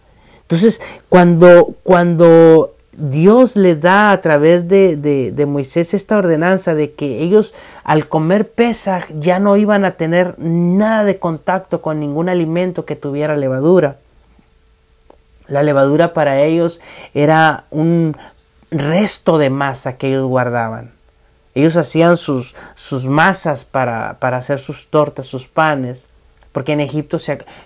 Entonces, 0.43 0.81
cuando, 1.09 1.75
cuando 1.83 2.75
Dios 2.99 3.55
le 3.55 3.77
da 3.77 4.11
a 4.11 4.21
través 4.21 4.67
de, 4.67 4.97
de, 4.97 5.47
Moisés 5.47 5.95
esta 5.95 6.19
ordenanza 6.19 6.75
de 6.75 6.93
que 6.93 7.23
ellos 7.23 7.55
al 7.85 8.09
comer 8.09 8.51
Pesaj 8.51 9.05
ya 9.21 9.39
no 9.39 9.57
iban 9.57 9.85
a 9.85 9.93
tener 9.93 10.35
nada 10.39 11.05
de 11.05 11.19
contacto 11.21 11.81
con 11.81 12.01
ningún 12.01 12.29
alimento 12.29 12.85
que 12.85 12.97
tuviera 12.97 13.37
levadura. 13.37 13.99
La 15.47 15.63
levadura 15.63 16.13
para 16.13 16.41
ellos 16.41 16.81
era 17.15 17.67
un 17.71 18.17
resto 18.73 19.39
de 19.39 19.51
masa 19.51 19.97
que 19.97 20.09
ellos 20.09 20.27
guardaban. 20.27 20.93
Ellos 21.55 21.77
hacían 21.77 22.17
sus, 22.17 22.57
sus 22.75 23.07
masas 23.07 23.65
para, 23.65 24.19
hacer 24.21 24.59
sus 24.59 24.89
tortas, 24.89 25.27
sus 25.27 25.47
panes, 25.47 26.08
porque 26.59 26.73
en 26.73 26.81
Egipto, 26.81 27.19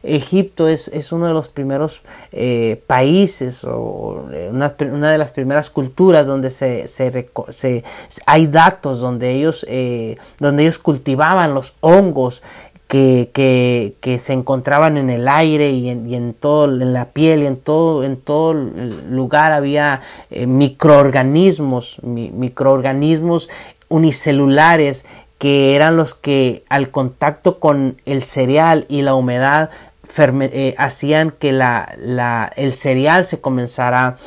Egipto 0.02 0.68
es, 0.68 0.88
es, 0.88 1.12
uno 1.12 1.26
de 1.26 1.32
los 1.32 1.48
primeros 1.48 2.02
eh, 2.30 2.82
países 2.86 3.64
o 3.64 4.28
eh, 4.34 4.50
una, 4.52 4.68
de 4.68 5.16
las 5.16 5.32
primeras 5.32 5.70
culturas 5.70 6.26
donde 6.26 6.50
se, 6.50 6.86
se, 6.88 7.84
hay 8.26 8.46
datos 8.48 9.00
donde 9.00 9.30
ellos, 9.30 9.64
eh, 9.66 10.18
donde 10.38 10.64
ellos 10.64 10.78
cultivaban 10.78 11.54
los 11.54 11.72
hongos 11.80 12.42
que, 12.86 13.30
que, 13.32 13.94
que, 14.02 14.18
se 14.18 14.34
encontraban 14.34 14.98
en 14.98 15.08
el 15.08 15.26
aire 15.26 15.70
y 15.70 15.88
en, 15.88 16.06
y 16.06 16.14
en, 16.14 16.34
todo, 16.34 16.66
en 16.66 16.92
la 16.92 17.06
piel 17.06 17.44
y 17.44 17.46
en 17.46 17.56
todo, 17.56 18.04
en 18.04 18.18
todo 18.18 18.52
lugar 18.52 19.52
había 19.52 20.02
microorganismos, 20.28 21.96
microorganismos 22.02 23.48
unicelulares 23.88 25.04
que 25.42 25.74
eran 25.74 25.96
los 25.96 26.14
que 26.14 26.62
al 26.68 26.92
contacto 26.92 27.58
con 27.58 28.00
el 28.04 28.22
cereal 28.22 28.86
y 28.88 29.02
la 29.02 29.16
humedad 29.16 29.70
eh, 30.16 30.76
hacían 30.78 31.32
que 31.32 31.50
la, 31.50 32.52
el 32.54 32.72
cereal 32.74 33.24
se 33.24 33.40
comenzara 33.40 34.18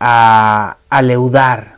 a, 0.00 0.78
a 0.90 1.02
leudar. 1.02 1.76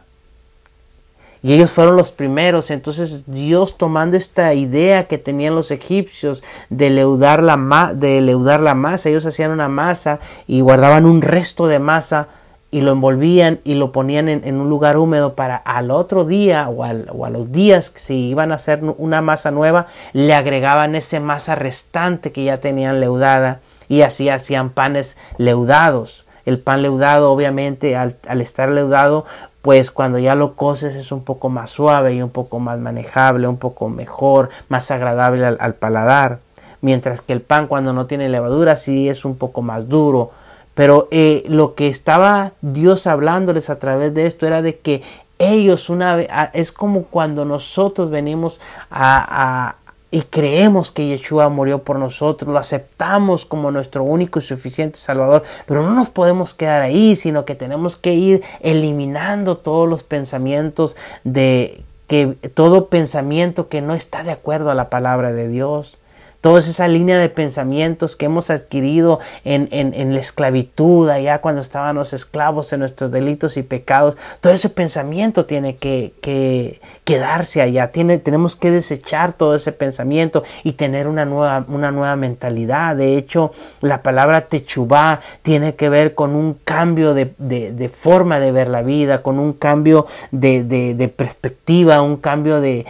Y 1.42 1.53
ellos 1.53 1.70
fueron 1.70 1.96
los 1.96 2.12
primeros. 2.12 2.70
Entonces 2.70 3.24
Dios 3.27 3.77
tomando 3.77 4.16
esta 4.16 4.55
idea 4.55 5.07
que 5.07 5.18
tenían 5.18 5.55
los 5.55 5.70
egipcios 5.70 6.42
de 6.70 6.88
leudar 6.88 7.42
la, 7.42 7.92
de 7.94 8.22
leudar 8.22 8.61
la 8.61 8.74
masa, 8.74 9.11
ellos 9.11 9.27
hacían 9.27 9.51
una 9.51 9.68
masa 9.68 10.18
y 10.46 10.62
guardaban 10.62 11.05
un 11.05 11.20
resto 11.20 11.66
de 11.66 11.79
masa 11.79 12.29
y 12.70 12.83
lo 12.83 12.92
envolvían 12.92 13.61
y 13.64 13.74
lo 13.74 13.92
ponían 13.92 14.28
en, 14.28 14.61
un 14.61 14.68
lugar 14.68 14.98
húmedo 14.98 15.35
para 15.35 15.57
al 15.57 15.90
otro 15.90 16.24
día 16.24 16.68
o, 16.68 16.85
a 16.85 17.31
los 17.31 17.50
días, 17.50 17.92
si 17.96 18.28
iban 18.28 18.52
a 18.52 18.57
hacer 18.57 18.83
una 18.98 19.22
masa 19.22 19.50
nueva, 19.50 19.87
le 20.12 20.35
agregaban 20.35 20.94
esa 20.94 21.20
masa 21.20 21.54
restante 21.54 22.31
que 22.33 22.44
ya 22.44 22.59
tenían 22.59 23.00
leudada 23.00 23.61
y 23.88 24.02
así 24.02 24.28
hacían 24.28 24.70
panes 24.70 25.16
leudados. 25.38 26.26
El 26.44 26.59
pan 26.59 26.83
leudado, 26.83 27.31
obviamente, 27.31 27.96
al, 27.96 28.16
estar 28.40 28.70
leudado, 28.70 29.24
pues 29.61 29.90
cuando 29.90 30.18
ya 30.18 30.35
lo 30.35 30.54
coces 30.54 30.94
es 30.94 31.12
un 31.12 31.22
poco 31.22 31.50
más 31.50 31.70
suave 31.70 32.14
y 32.14 32.22
un 32.22 32.31
poco 32.31 32.59
más 32.59 32.78
manejable, 32.78 33.48
un 33.48 33.59
poco 33.59 33.88
mejor, 33.88 34.48
más 34.68 34.90
agradable 34.90 35.44
al 35.44 35.74
paladar. 35.74 36.40
Mientras 36.81 37.20
que 37.20 37.33
el 37.33 37.42
pan 37.42 37.66
cuando 37.66 37.92
no 37.92 38.07
tiene 38.07 38.28
levadura 38.28 38.76
sí 38.76 39.09
es 39.09 39.24
un 39.24 39.37
poco 39.37 39.62
más 39.62 39.88
duro, 39.88 40.31
pero 40.78 41.08
eh, 41.10 41.42
lo 41.48 41.74
que 41.74 41.88
estaba 41.88 42.52
Dios 42.62 43.08
hablándoles 43.08 43.68
a 43.68 43.80
través 43.80 44.14
de 44.14 44.26
esto 44.26 44.46
era 44.46 44.62
de 44.62 44.78
que 44.78 45.02
ellos 45.40 45.90
una 45.90 46.14
vez, 46.14 46.28
es 46.52 46.70
como 46.70 47.02
cuando 47.06 47.44
nosotros 47.44 48.10
venimos 48.10 48.60
a, 48.88 49.74
y 50.12 50.22
creemos 50.22 50.92
que 50.92 51.08
Yeshua 51.08 51.48
murió 51.48 51.82
por 51.82 51.98
nosotros, 51.98 52.52
lo 52.52 52.60
aceptamos 52.60 53.44
como 53.44 53.72
nuestro 53.72 54.04
único 54.04 54.38
y 54.38 54.42
suficiente 54.42 55.00
Salvador, 55.00 55.42
pero 55.66 55.82
no 55.82 55.94
nos 55.94 56.10
podemos 56.10 56.54
quedar 56.54 56.80
ahí, 56.80 57.16
sino 57.16 57.44
que 57.44 57.56
tenemos 57.56 57.96
que 57.96 58.14
ir 58.14 58.44
eliminando 58.60 59.56
todos 59.56 59.88
los 59.88 60.04
pensamientos 60.04 60.94
de 61.24 61.82
que 62.06 62.38
todo 62.54 62.86
pensamiento 62.86 63.68
que 63.68 63.80
no 63.80 63.96
está 63.96 64.22
de 64.22 64.30
acuerdo 64.30 64.70
a 64.70 64.76
la 64.76 64.90
palabra 64.90 65.32
de 65.32 65.48
Dios 65.48 65.97
toda 66.40 66.61
esa 66.61 66.87
línea 66.87 67.18
de 67.18 67.29
pensamientos 67.29 68.14
que 68.14 68.27
hemos 68.27 68.51
adquirido 68.51 69.18
en, 69.44 69.68
en, 69.72 70.14
la 70.14 70.20
esclavitud, 70.20 71.09
allá 71.09 71.40
cuando 71.40 71.61
estábamos 71.61 72.12
esclavos 72.12 72.72
en 72.72 72.81
nuestros 72.81 73.11
delitos 73.11 73.57
y 73.57 73.62
pecados, 73.62 74.16
todo 74.40 74.53
ese 74.53 74.70
pensamiento 74.70 75.46
tiene 75.46 75.77
que, 75.77 76.14
que 76.20 76.81
quedarse 77.05 77.61
allá, 77.61 77.90
tiene, 77.90 78.18
tenemos 78.18 78.55
que 78.55 78.70
desechar 78.70 79.33
todo 79.33 79.57
ese 79.57 79.72
pensamiento 79.72 80.44
y 80.62 80.72
tener 80.72 81.09
una 81.09 81.24
nueva, 81.24 81.64
una 81.68 81.90
nueva 81.90 82.14
mentalidad. 82.14 82.94
De 82.94 83.16
hecho, 83.16 83.51
la 83.81 84.03
palabra 84.03 84.46
techubá 84.46 85.20
tiene 85.42 85.74
que 85.74 85.88
ver 85.88 86.14
con 86.14 86.37
un 86.37 86.55
cambio 86.55 87.14
de, 87.14 87.35
de, 87.38 87.88
forma 87.88 88.38
de 88.38 88.53
ver 88.53 88.68
la 88.68 88.83
vida, 88.83 89.22
con 89.22 89.40
un 89.40 89.55
cambio 89.55 90.07
de, 90.31 90.62
de 90.62 91.09
perspectiva, 91.09 92.01
un 92.01 92.16
cambio 92.16 92.61
de, 92.61 92.85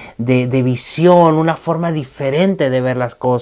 visión, 0.63 1.37
una 1.37 1.57
forma 1.57 1.93
diferente 1.93 2.69
de 2.69 2.81
ver 2.81 2.97
las 2.97 3.15
cosas. 3.15 3.38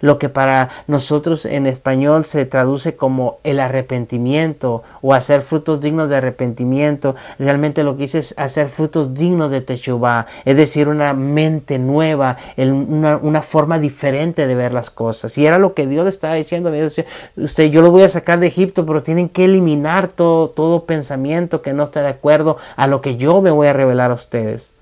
Lo 0.00 0.18
que 0.18 0.28
para 0.28 0.70
nosotros 0.86 1.44
en 1.46 1.66
español 1.66 2.24
se 2.24 2.44
traduce 2.44 2.96
como 2.96 3.38
el 3.44 3.60
arrepentimiento 3.60 4.82
o 5.02 5.14
hacer 5.14 5.42
frutos 5.42 5.80
dignos 5.80 6.08
de 6.08 6.16
arrepentimiento. 6.16 7.14
Realmente 7.38 7.84
lo 7.84 7.96
que 7.96 8.02
dice 8.02 8.18
es 8.18 8.34
hacer 8.36 8.68
frutos 8.68 9.14
dignos 9.14 9.50
de 9.50 9.60
Techubá, 9.60 10.26
es 10.44 10.56
decir, 10.56 10.88
una 10.88 11.12
mente 11.14 11.78
nueva, 11.78 12.36
una, 12.56 13.16
una 13.16 13.42
forma 13.42 13.78
diferente 13.78 14.46
de 14.46 14.54
ver 14.54 14.72
las 14.74 14.90
cosas. 14.90 15.36
Y 15.38 15.46
era 15.46 15.58
lo 15.58 15.74
que 15.74 15.86
Dios 15.86 16.04
le 16.04 16.10
estaba 16.10 16.34
diciendo, 16.34 16.72
usted, 17.36 17.70
yo 17.70 17.82
lo 17.82 17.90
voy 17.90 18.02
a 18.02 18.08
sacar 18.08 18.40
de 18.40 18.46
Egipto, 18.46 18.86
pero 18.86 19.02
tienen 19.02 19.28
que 19.28 19.44
eliminar 19.44 20.08
todo, 20.08 20.48
todo 20.50 20.84
pensamiento 20.84 21.62
que 21.62 21.72
no 21.72 21.84
esté 21.84 22.00
de 22.00 22.08
acuerdo 22.08 22.56
a 22.76 22.86
lo 22.86 23.00
que 23.00 23.16
yo 23.16 23.40
me 23.40 23.50
voy 23.50 23.66
a 23.66 23.72
revelar 23.72 24.10
a 24.10 24.14
ustedes. 24.14 24.72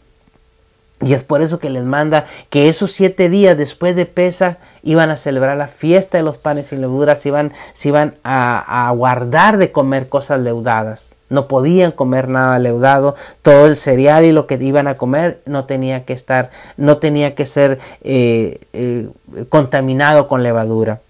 Y 1.03 1.13
es 1.13 1.25
por 1.25 1.43
eso 1.43 1.59
que 1.59 1.69
les 1.69 1.85
manda 1.85 2.25
que 2.49 2.71
esos 2.71 2.91
siete 2.91 3.29
días 3.29 3.59
después 3.59 3.95
de 3.95 4.07
Pesa 4.07 4.57
iban 4.83 5.11
a 5.11 5.19
celebrar 5.19 5.55
la 5.57 5.69
fiesta 5.69 6.17
de 6.17 6.25
los 6.25 6.39
panes 6.39 6.69
sin 6.69 6.81
levaduras, 6.81 7.27
iban, 7.27 7.53
se 7.75 7.89
iban 7.89 8.17
a, 8.25 8.91
guardar 8.97 9.59
de 9.59 9.73
comer 9.73 10.09
cosas 10.09 10.41
leudadas. 10.41 11.15
No 11.29 11.49
podían 11.49 11.93
comer 11.93 12.29
nada 12.29 12.59
leudado, 12.59 13.15
todo 13.43 13.67
el 13.67 13.77
cereal 13.77 14.25
y 14.25 14.33
lo 14.33 14.47
que 14.47 14.55
iban 14.55 14.87
a 14.87 14.95
comer 14.95 15.43
no 15.45 15.67
tenía 15.67 16.07
que 16.07 16.15
estar, 16.15 16.51
no 16.79 16.97
tenía 16.97 17.35
que 17.35 17.45
ser 17.45 17.79
eh, 18.03 18.61
eh, 18.73 19.11
contaminado 19.51 20.29
con 20.29 20.43
levadura. 20.43 21.03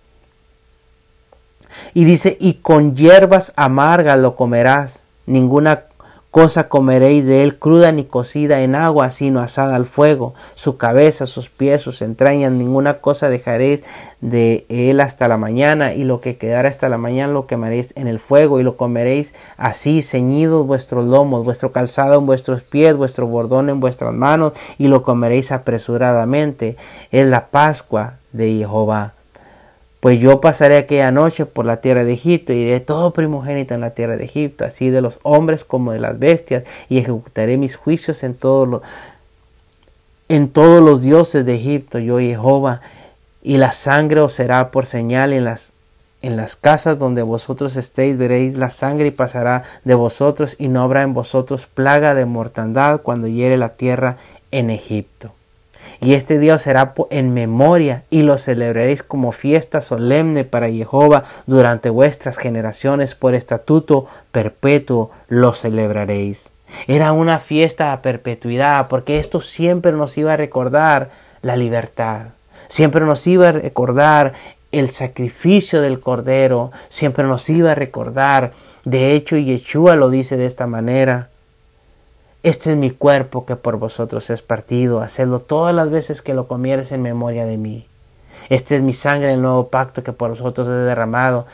Y 1.94 2.05
dice, 2.05 2.37
y 2.40 2.55
con 2.55 2.96
hierbas 2.96 3.53
amargas 3.55 4.18
lo 4.18 4.35
comerás, 4.35 5.05
ninguna 5.27 5.85
cosa 6.37 6.68
comeréis 6.68 7.25
de 7.25 7.42
él 7.42 7.59
cruda 7.59 7.92
ni 7.92 8.05
cocida 8.05 8.61
en 8.61 8.75
agua, 8.75 9.11
sino 9.11 9.40
asada 9.40 9.75
al 9.75 9.87
fuego. 9.87 10.35
Su 10.55 10.77
cabeza, 10.77 11.25
sus 11.25 11.49
pies, 11.49 11.81
sus 11.81 12.03
entrañas, 12.03 12.53
ninguna 12.53 12.99
cosa 12.99 13.31
dejaréis 13.31 13.85
de 14.20 14.66
él 14.68 15.01
hasta 15.01 15.29
la 15.29 15.38
mañana, 15.38 15.94
y 15.94 16.05
lo 16.05 16.20
que 16.20 16.37
quedara 16.37 16.68
hasta 16.68 16.90
la 16.90 16.99
mañana 16.99 17.33
lo 17.33 17.46
quemaréis 17.46 17.94
en 17.96 18.07
el 18.07 18.18
fuego, 18.18 18.61
y 18.61 18.64
lo 18.64 18.77
comeréis 18.77 19.33
así, 19.57 20.03
ceñidos 20.03 20.66
vuestros 20.66 21.07
lomos, 21.07 21.46
vuestro 21.46 21.72
calzado 21.72 22.18
en 22.18 22.27
vuestros 22.27 22.61
pies, 22.61 22.99
vuestro 22.99 23.27
bordón 23.27 23.70
en 23.70 23.81
vuestras 23.81 24.12
manos, 24.12 24.53
y 24.77 24.88
lo 24.88 25.03
comeréis 25.03 25.53
apresuradamente. 25.53 26.77
Es 27.12 27.27
la 27.27 27.46
Pascua 27.46 28.18
de 28.33 28.57
Jehová. 28.59 29.15
Pues 30.07 30.21
yo 30.21 30.40
pasaré 30.40 30.77
aquella 30.77 31.11
noche 31.11 31.47
por 31.47 31.66
la 31.66 31.81
tierra 31.81 32.05
de 32.05 32.12
Egipto 32.12 32.53
y 32.53 32.59
iré 32.59 32.79
todo 32.79 33.12
primogénito 33.12 33.75
en 33.75 33.81
la 33.81 33.90
tierra 33.90 34.16
de 34.16 34.25
Egipto, 34.25 34.64
así 34.64 34.88
de 34.88 35.01
los 35.01 35.19
hombres 35.25 35.64
como 35.64 35.90
de 35.90 35.99
las 35.99 36.16
bestias, 36.21 36.62
y 36.88 36.99
ejecutaré 36.99 37.57
mis 37.57 37.75
juicios 37.75 38.23
en 38.23 38.37
todos 38.37 38.69
los, 38.69 38.83
en 40.29 40.49
todos 40.49 40.81
los 40.81 41.03
dioses 41.03 41.45
de 41.45 41.57
Egipto, 41.57 41.99
yo 41.99 42.21
Jehová, 42.21 42.83
y 43.42 43.57
la 43.57 43.73
sangre 43.73 44.21
os 44.21 44.33
será 44.33 44.71
por 44.71 44.87
señal 44.87 45.33
en 45.33 45.42
las 45.42 45.73
en 46.23 46.37
las 46.37 46.55
casas 46.55 47.01
donde 47.01 47.23
vosotros 47.23 47.75
estéis 47.75 48.16
veréis 48.16 48.57
la 48.57 48.71
sangre 48.71 49.09
y 49.09 49.11
pasará 49.11 49.64
de 49.83 49.95
vosotros 49.97 50.55
y 50.57 50.69
no 50.69 50.85
habrá 50.85 51.03
en 51.03 51.14
vosotros 51.14 51.66
plaga 51.66 52.14
de 52.14 52.27
mortandad 52.27 53.01
cuando 53.03 53.27
hiere 53.27 53.57
la 53.57 53.71
tierra 53.71 54.19
en 54.53 54.71
Egipto. 54.71 55.36
Y 56.00 56.14
este 56.14 56.38
día 56.38 56.59
será 56.59 56.94
en 57.11 57.35
memoria 57.35 58.04
y 58.11 58.22
lo 58.22 58.38
celebraréis 58.38 59.02
como 59.02 59.32
fiesta 59.32 59.80
solemne 59.80 60.44
para 60.44 60.68
Jehová 60.68 61.24
durante 61.46 61.90
vuestras 61.90 62.38
generaciones 62.38 63.14
por 63.14 63.35
estatuto 63.35 64.06
perpetuo 64.32 65.11
lo 65.28 65.52
celebraréis. 65.52 66.52
Era 66.87 67.12
una 67.12 67.38
fiesta 67.38 67.92
a 67.92 68.02
perpetuidad 68.02 68.88
porque 68.88 69.18
esto 69.18 69.40
siempre 69.40 69.92
nos 69.92 70.18
iba 70.18 70.32
a 70.32 70.37
recordar 70.37 71.11
la 71.42 71.56
libertad. 71.56 72.28
Siempre 72.68 73.04
nos 73.04 73.26
iba 73.26 73.48
a 73.48 73.52
recordar 73.52 74.32
el 74.72 74.90
sacrificio 74.90 75.80
del 75.80 76.00
cordero. 76.00 76.72
Siempre 76.88 77.24
nos 77.24 77.48
iba 77.48 77.72
a 77.72 77.76
recordar. 77.76 78.52
De 78.85 79.14
hecho, 79.14 79.37
Yeshua 79.37 79.96
lo 79.96 80.11
dice 80.11 80.37
de 80.37 80.46
esta 80.46 80.66
manera. 80.66 81.30
Este 82.46 82.70
es 82.70 82.76
mi 82.76 82.92
cuerpo 82.92 83.44
que 83.44 83.56
por 83.56 83.76
vosotros 83.76 84.30
es 84.30 84.40
partido. 84.40 85.00
Hacedlo 85.00 85.40
todas 85.40 85.74
las 85.74 85.90
veces 85.90 86.22
que 86.22 86.32
lo 86.32 86.46
comieres 86.46 86.92
en 86.92 87.02
memoria 87.02 87.44
de 87.44 87.59
mí. 87.59 87.88
Este 88.50 88.76
es 88.76 88.82
mi 88.82 88.92
sangre 88.92 89.30
del 89.30 89.42
nuevo 89.42 89.66
pacto 89.66 90.04
que 90.04 90.12
por 90.12 90.30
vosotros 90.30 90.68
he 90.68 90.70
derramado. 90.70 91.46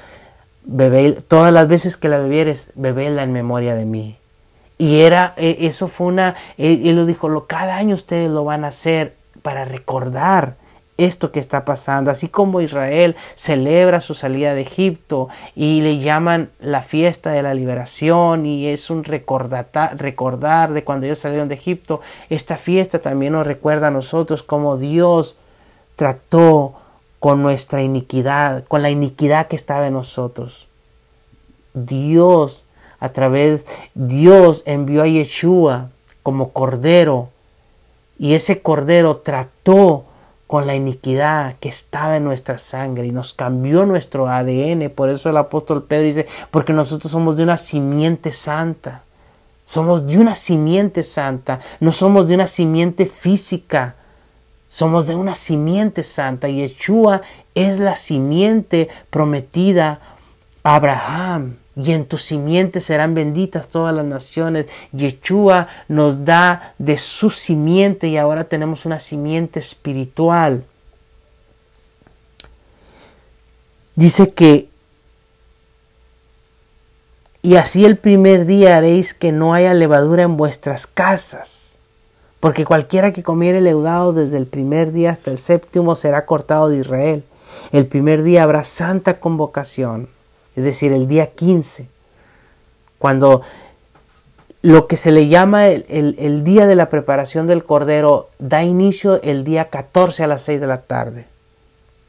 Bebé, 0.65 1.13
todas 1.13 1.51
las 1.51 1.67
veces 1.67 1.97
que 1.97 2.11
la 2.11 2.19
bebieres, 2.19 2.73
bebéla 2.75 3.23
en 3.23 3.33
memoria 3.33 3.75
de 3.75 3.87
mí. 3.87 4.19
Y 4.77 5.01
era, 5.01 5.33
e, 5.39 5.57
eso 5.61 5.89
fue 5.89 6.09
una, 6.09 6.37
él, 6.59 6.95
lo 6.95 7.07
dijo, 7.07 7.47
cada 7.47 7.77
año 7.77 7.95
ustedes 7.95 8.29
lo 8.29 8.45
van 8.45 8.67
a 8.67 8.69
hacer 8.69 9.17
para 9.41 9.65
recordar 9.65 10.57
esto 10.99 11.33
que 11.33 11.41
está 11.41 11.65
pasando, 11.65 12.11
así 12.11 12.29
como 12.29 12.61
Israel 12.61 13.17
celebra 13.35 14.01
su 14.01 14.15
salida 14.15 14.55
de 14.55 14.61
Egipto 14.61 15.29
y 15.55 15.81
le 15.81 15.99
llaman 15.99 16.51
la 16.61 16.83
fiesta 16.83 17.31
de 17.31 17.43
la 17.43 17.55
liberación 17.55 18.47
y 18.47 18.69
es 18.69 18.91
un 18.91 19.05
recordar 19.05 20.73
de 20.73 20.85
cuando 20.85 21.07
ellos 21.07 21.19
salieron 21.19 21.49
de 21.49 21.55
Egipto, 21.55 22.01
esta 22.29 22.57
fiesta 22.57 22.99
también 22.99 23.33
nos 23.33 23.47
recuerda 23.47 23.89
a 23.89 23.91
nosotros 23.91 24.43
cómo 24.43 24.77
Dios 24.77 25.37
trató 25.97 26.75
con 27.19 27.43
nuestra 27.43 27.83
iniquidad, 27.83 28.65
con 28.65 28.83
la 28.83 28.91
iniquidad 28.91 29.47
que 29.47 29.57
estaba 29.57 29.87
en 29.87 29.95
nosotros. 29.95 30.69
Dios, 31.75 32.65
a 33.01 33.11
través, 33.11 33.65
Dios 33.95 34.63
envió 34.67 35.03
a 35.03 35.07
Yeshua 35.07 35.91
como 36.23 36.51
cordero 36.51 37.31
y 38.19 38.35
ese 38.35 38.61
cordero 38.61 39.17
trató 39.17 40.05
con 40.53 40.67
la 40.67 40.75
iniquidad 40.75 41.57
que 41.61 41.71
estaba 41.71 42.19
en 42.19 42.25
nuestra 42.25 42.59
sangre 42.59 43.07
y 43.07 43.11
nos 43.11 43.33
cambió 43.33 43.87
nuestro 43.87 44.29
ADN. 44.29 44.91
Por 44.91 45.09
eso 45.09 45.31
el 45.31 45.39
apóstol 45.39 45.85
Pedro 45.85 46.05
dice, 46.05 46.27
porque 46.51 46.75
nosotros 46.75 47.11
somos 47.11 47.39
de 47.39 47.43
una 47.43 47.57
simiente 47.57 48.33
santa. 48.33 49.03
Somos 49.65 50.07
de 50.07 50.19
una 50.19 50.35
simiente 50.35 51.05
santa, 51.05 51.61
no 51.81 51.91
somos 51.91 52.29
de 52.29 52.35
una 52.35 52.47
simiente 52.47 53.07
física. 53.07 53.95
Somos 54.69 55.07
de 55.07 55.15
una 55.15 55.37
simiente 55.37 56.03
santa 56.03 56.51
y 56.51 56.57
Yeshua 56.57 57.23
es 57.55 57.79
la 57.79 57.97
simiente 57.97 58.91
prometida 59.09 60.01
a 60.63 60.75
Abraham 60.75 61.62
y 61.75 61.93
en 61.93 62.05
tu 62.05 62.19
simiente 62.19 62.81
serán 62.81 63.15
benditas 63.15 63.69
todas 63.69 63.95
las 63.95 64.05
naciones. 64.05 64.67
Yeshua 64.93 65.69
nos 65.89 66.25
da 66.25 66.75
de 66.79 66.99
su 66.99 67.31
simiente 67.31 68.09
y 68.09 68.19
ahora 68.19 68.45
tenemos 68.45 68.85
una 68.85 69.01
simiente 69.01 69.59
espiritual. 69.59 70.65
Dice 73.95 74.33
que, 74.33 74.69
y 77.43 77.57
así 77.57 77.85
el 77.85 77.97
primer 77.97 78.47
día 78.47 78.77
haréis 78.77 79.15
que 79.15 79.33
no 79.33 79.53
haya 79.55 79.75
levadura 79.75 80.23
en 80.23 80.37
vuestras 80.37 80.87
casas, 80.87 81.79
porque 82.41 82.65
cualquiera 82.65 83.13
que 83.13 83.23
comiere 83.23 83.61
leudado 83.61 84.13
desde 84.13 84.37
el 84.37 84.47
primer 84.47 84.93
día 84.93 85.11
hasta 85.11 85.31
el 85.31 85.39
séptimo 85.39 85.97
será 85.97 86.27
cortado 86.27 86.69
de 86.69 86.79
Israel. 86.79 87.25
El 87.73 87.87
primer 87.87 88.23
día 88.23 88.43
habrá 88.43 88.65
santa 88.65 89.21
convocación 89.21 90.09
es 90.57 90.65
decir, 90.65 90.93
el 90.93 91.07
día 91.09 91.29
15, 91.29 91.89
cuando 92.99 93.43
lo 94.63 94.87
que 94.87 94.97
se 94.97 95.11
le 95.11 95.27
llama 95.27 95.69
el, 95.69 96.45
día 96.45 96.67
de 96.67 96.77
la 96.77 96.89
preparación 96.89 97.49
del 97.49 97.65
Cordero 97.65 98.31
da 98.39 98.63
inicio 98.63 99.21
el 99.23 99.43
día 99.43 99.71
14 99.71 100.23
a 100.23 100.27
las 100.29 100.43
6 100.43 100.61
de 100.61 100.67
la 100.69 100.83
tarde. 100.83 101.27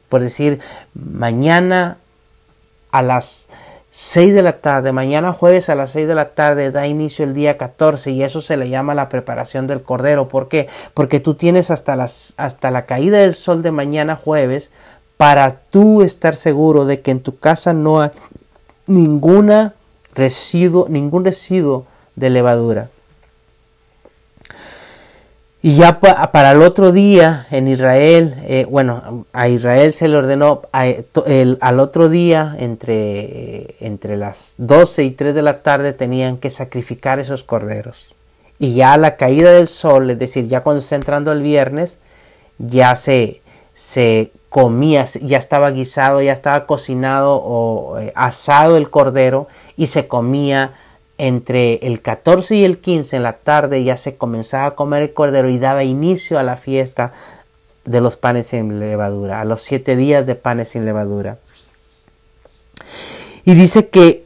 Por 0.08 0.22
decir, 0.22 0.60
mañana 0.94 1.98
a 2.92 3.02
las 3.02 3.50
6 3.90 4.36
de 4.36 4.44
la 4.44 4.60
tarde, 4.60 4.92
mañana 4.92 5.34
jueves 5.34 5.70
a 5.70 5.76
las 5.76 5.92
6 5.92 6.08
de 6.08 6.14
la 6.14 6.30
tarde 6.34 6.70
da 6.70 6.86
inicio 6.86 7.26
el 7.26 7.34
día 7.34 7.58
14 7.58 8.12
y 8.12 8.22
eso 8.22 8.40
se 8.40 8.56
le 8.56 8.70
llama 8.70 8.94
la 8.94 9.10
preparación 9.10 9.66
del 9.66 9.82
Cordero. 9.82 10.28
¿Por 10.28 10.48
qué? 10.48 10.68
Porque 10.94 11.20
tú 11.20 11.34
tienes 11.34 11.72
hasta, 11.72 11.96
las, 11.96 12.36
hasta 12.38 12.70
la 12.70 12.86
caída 12.86 13.18
del 13.18 13.34
sol 13.34 13.64
de 13.64 13.72
mañana 13.72 14.16
jueves 14.16 14.72
para 15.18 15.62
tú 15.62 16.02
estar 16.02 16.36
seguro 16.36 16.86
de 16.86 17.02
que 17.02 17.12
en 17.12 17.22
tu 17.22 17.38
casa 17.38 17.74
no 17.74 18.02
hay 18.02 18.12
ninguna 18.88 19.74
residuo, 20.14 20.88
ningún 20.90 21.26
residuo 21.26 21.86
de 22.16 22.30
levadura. 22.30 22.90
Y 25.66 25.78
ya 25.78 26.02
para 26.02 26.52
el 26.52 26.62
otro 26.62 26.92
día 26.92 27.48
en 27.50 27.70
Israel, 27.70 28.36
eh, 28.44 28.68
bueno, 28.70 29.26
a 29.32 29.48
Israel 29.48 29.94
se 29.94 30.10
le 30.10 30.18
ordenó 30.18 30.64
al 30.74 31.80
otro 31.80 32.10
día 32.10 32.54
entre, 32.60 33.76
entre 33.80 34.18
las 34.18 34.56
12 34.58 35.06
y 35.06 35.12
3 35.12 35.34
de 35.34 35.42
la 35.42 35.64
tarde 35.64 35.94
tenían 35.94 36.36
que 36.36 36.50
sacrificar 36.50 37.20
esos 37.20 37.44
corderos. 37.44 38.14
Y 38.60 38.74
ya 38.74 38.92
a 38.92 38.98
la 38.98 39.16
caída 39.16 39.52
del 39.52 39.70
sol, 39.70 40.10
es 40.10 40.20
decir, 40.20 40.50
ya 40.50 40.64
cuando 40.64 40.80
está 40.82 40.96
entrando 40.96 41.32
el 41.32 41.42
viernes, 41.42 41.98
ya 42.58 42.98
se, 42.98 43.42
se 43.74 44.34
comía, 44.54 45.04
ya 45.06 45.40
estaba 45.40 45.72
guisado, 45.72 46.22
ya 46.22 46.32
estaba 46.32 46.68
cocinado 46.68 47.42
o 47.44 47.98
eh, 47.98 48.14
asado 48.16 48.78
el 48.78 48.92
cordero 48.92 49.48
y 49.78 49.88
se 49.88 50.06
comía 50.06 50.76
entre 51.18 51.78
el 51.78 52.04
14 52.04 52.58
y 52.58 52.64
el 52.64 52.78
15 52.78 53.16
en 53.16 53.24
la 53.24 53.34
tarde 53.34 53.84
ya 53.84 53.98
se 53.98 54.16
comenzaba 54.16 54.68
a 54.68 54.76
comer 54.76 55.02
el 55.02 55.14
cordero 55.14 55.50
y 55.50 55.58
daba 55.58 55.84
inicio 55.84 56.38
a 56.38 56.44
la 56.44 56.56
fiesta 56.56 57.14
de 57.86 58.00
los 58.00 58.16
panes 58.16 58.46
sin 58.46 58.80
levadura, 58.80 59.42
a 59.42 59.44
los 59.44 59.64
siete 59.64 59.96
días 59.96 60.28
de 60.28 60.36
panes 60.36 60.70
sin 60.70 60.86
levadura. 60.86 61.40
Y 63.46 63.56
dice 63.56 63.90
que 63.90 64.23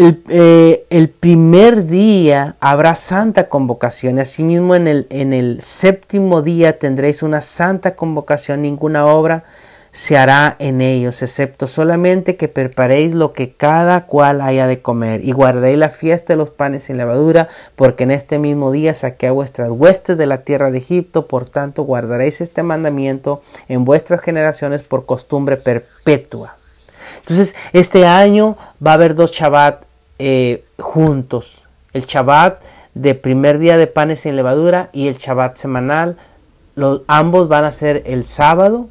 el, 0.00 0.22
eh, 0.30 0.86
el, 0.88 1.10
primer 1.10 1.84
día 1.84 2.56
habrá 2.60 2.94
santa 2.94 3.50
convocación. 3.50 4.18
Asimismo, 4.18 4.74
en 4.74 4.88
el, 4.88 5.06
en 5.10 5.34
el 5.34 5.60
séptimo 5.60 6.40
día 6.40 6.78
tendréis 6.78 7.22
una 7.22 7.42
santa 7.42 7.96
convocación. 7.96 8.62
Ninguna 8.62 9.04
obra 9.04 9.44
se 9.92 10.16
hará 10.16 10.56
en 10.58 10.80
ellos, 10.80 11.20
excepto 11.20 11.66
solamente 11.66 12.36
que 12.36 12.48
preparéis 12.48 13.12
lo 13.12 13.34
que 13.34 13.52
cada 13.52 14.06
cual 14.06 14.40
haya 14.40 14.66
de 14.66 14.80
comer, 14.80 15.22
y 15.22 15.32
guardéis 15.32 15.76
la 15.76 15.90
fiesta 15.90 16.32
de 16.32 16.38
los 16.38 16.50
panes 16.50 16.84
sin 16.84 16.96
levadura, 16.96 17.48
porque 17.76 18.04
en 18.04 18.12
este 18.12 18.38
mismo 18.38 18.72
día 18.72 18.94
saqué 18.94 19.26
a 19.26 19.32
vuestras 19.32 19.68
huestes 19.68 20.16
de 20.16 20.26
la 20.26 20.44
tierra 20.44 20.70
de 20.70 20.78
Egipto, 20.78 21.26
por 21.26 21.44
tanto 21.44 21.82
guardaréis 21.82 22.40
este 22.40 22.62
mandamiento 22.62 23.42
en 23.68 23.84
vuestras 23.84 24.22
generaciones 24.22 24.84
por 24.84 25.04
costumbre 25.04 25.58
perpetua. 25.58 26.56
Entonces, 27.18 27.54
este 27.72 28.06
año 28.06 28.56
va 28.84 28.92
a 28.92 28.94
haber 28.94 29.14
dos 29.14 29.32
Shabbat 29.32 29.89
eh, 30.22 30.64
juntos, 30.78 31.62
el 31.94 32.04
Shabbat 32.04 32.62
de 32.92 33.14
primer 33.14 33.58
día 33.58 33.78
de 33.78 33.86
panes 33.86 34.20
sin 34.20 34.36
levadura 34.36 34.90
y 34.92 35.08
el 35.08 35.16
Shabbat 35.16 35.56
semanal, 35.56 36.18
los, 36.74 37.00
ambos 37.06 37.48
van 37.48 37.64
a 37.64 37.72
ser 37.72 38.02
el 38.04 38.26
sábado, 38.26 38.88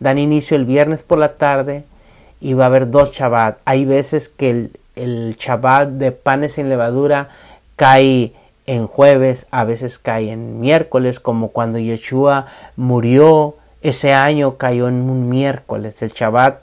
dan 0.00 0.16
inicio 0.16 0.56
el 0.56 0.64
viernes 0.64 1.02
por 1.02 1.18
la 1.18 1.34
tarde 1.34 1.84
y 2.40 2.54
va 2.54 2.64
a 2.64 2.66
haber 2.68 2.90
dos 2.90 3.12
Shabbat. 3.12 3.58
Hay 3.66 3.84
veces 3.84 4.30
que 4.30 4.48
el, 4.48 4.80
el 4.96 5.36
Shabbat 5.38 5.90
de 5.90 6.10
panes 6.12 6.54
sin 6.54 6.70
levadura 6.70 7.28
cae 7.76 8.32
en 8.64 8.86
jueves, 8.86 9.46
a 9.50 9.64
veces 9.64 9.98
cae 9.98 10.30
en 10.30 10.58
miércoles, 10.58 11.20
como 11.20 11.48
cuando 11.48 11.78
Yeshua 11.78 12.46
murió, 12.76 13.56
ese 13.82 14.14
año 14.14 14.56
cayó 14.56 14.88
en 14.88 14.94
un 14.94 15.28
miércoles. 15.28 16.00
El 16.00 16.12
Shabbat 16.12 16.62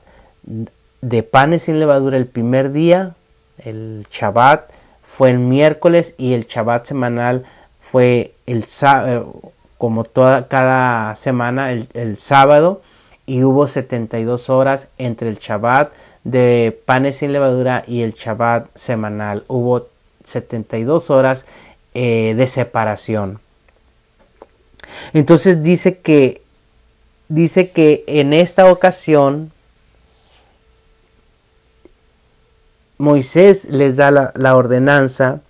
de 1.02 1.22
panes 1.22 1.62
sin 1.62 1.80
levadura 1.80 2.18
el 2.18 2.26
primer 2.26 2.72
día, 2.72 3.16
el 3.58 4.06
Shabbat 4.12 4.70
fue 5.04 5.32
el 5.32 5.40
miércoles 5.40 6.16
y 6.18 6.34
el 6.34 6.46
Shabbat 6.46 6.86
semanal 6.86 7.46
fue 7.80 8.34
el 8.46 8.66
como 9.78 10.04
toda 10.04 10.48
cada 10.48 11.16
semana 11.16 11.72
el, 11.72 11.88
el 11.94 12.18
sábado 12.18 12.82
y 13.26 13.44
hubo 13.44 13.68
72 13.68 14.50
horas 14.50 14.88
entre 14.98 15.30
el 15.30 15.38
Shabbat 15.38 15.92
de 16.24 16.80
panes 16.86 17.18
sin 17.18 17.34
levadura 17.34 17.84
y 17.88 18.02
el 18.02 18.14
Shabbat 18.14 18.68
semanal. 18.76 19.44
Hubo 19.48 19.88
72 20.24 21.10
horas 21.10 21.46
eh, 21.94 22.34
de 22.38 22.48
separación. 22.48 23.40
Entonces 25.14 25.64
dice 25.64 26.00
que 26.00 26.42
dice 27.30 27.70
que 27.70 28.04
en 28.08 28.34
esta 28.34 28.72
ocasión 28.72 29.52
Moisés 33.02 33.68
les 33.72 33.98
da 33.98 34.12
la, 34.12 34.56
ordenanza 34.56 35.42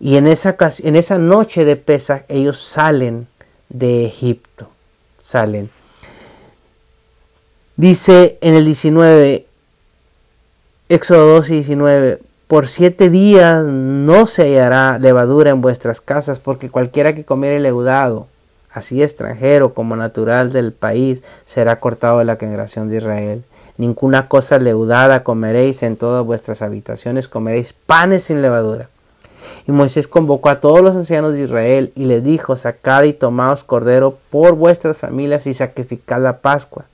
y 0.00 0.16
en 0.16 0.26
esa, 0.26 0.56
en 0.82 0.96
esa 0.96 1.16
noche 1.16 1.64
de 1.64 1.76
Pesach 1.76 2.24
ellos 2.28 2.58
salen 2.58 3.28
de 3.68 4.04
Egipto, 4.04 4.68
salen. 5.20 5.70
Dice 7.76 8.36
en 8.40 8.54
el 8.54 8.64
19, 8.64 9.46
Éxodo 10.88 11.34
12 11.36 11.52
y 11.52 11.56
19, 11.58 12.18
por 12.48 12.66
siete 12.66 13.10
días 13.10 13.64
no 13.64 14.26
se 14.26 14.42
hallará 14.42 14.98
levadura 14.98 15.50
en 15.50 15.60
vuestras 15.60 16.00
casas, 16.00 16.40
porque 16.40 16.68
cualquiera 16.68 17.14
que 17.14 17.24
comiere 17.24 17.60
leudado, 17.60 18.26
así 18.72 19.02
extranjero 19.02 19.74
como 19.74 19.96
natural 19.96 20.52
del 20.52 20.72
país, 20.72 21.22
será 21.44 21.78
cortado 21.78 22.18
de 22.18 22.24
la 22.24 22.36
congregación 22.36 22.88
de 22.88 22.96
Israel. 22.96 23.44
Ninguna 23.76 24.28
cosa 24.28 24.58
leudada 24.58 25.24
comeréis 25.24 25.82
en 25.82 25.96
todas 25.96 26.24
vuestras 26.24 26.62
habitaciones, 26.62 27.28
comeréis 27.28 27.72
panes 27.72 28.24
sin 28.24 28.42
levadura. 28.42 28.88
Y 29.66 29.72
Moisés 29.72 30.08
convocó 30.08 30.48
a 30.48 30.60
todos 30.60 30.80
los 30.80 30.96
ancianos 30.96 31.32
de 31.34 31.42
Israel 31.42 31.92
y 31.94 32.06
les 32.06 32.22
dijo, 32.24 32.56
sacad 32.56 33.04
y 33.04 33.12
tomaos 33.12 33.64
cordero 33.64 34.16
por 34.30 34.54
vuestras 34.54 34.96
familias 34.96 35.46
y 35.46 35.54
sacrificad 35.54 36.20
la 36.20 36.38
Pascua 36.38 36.86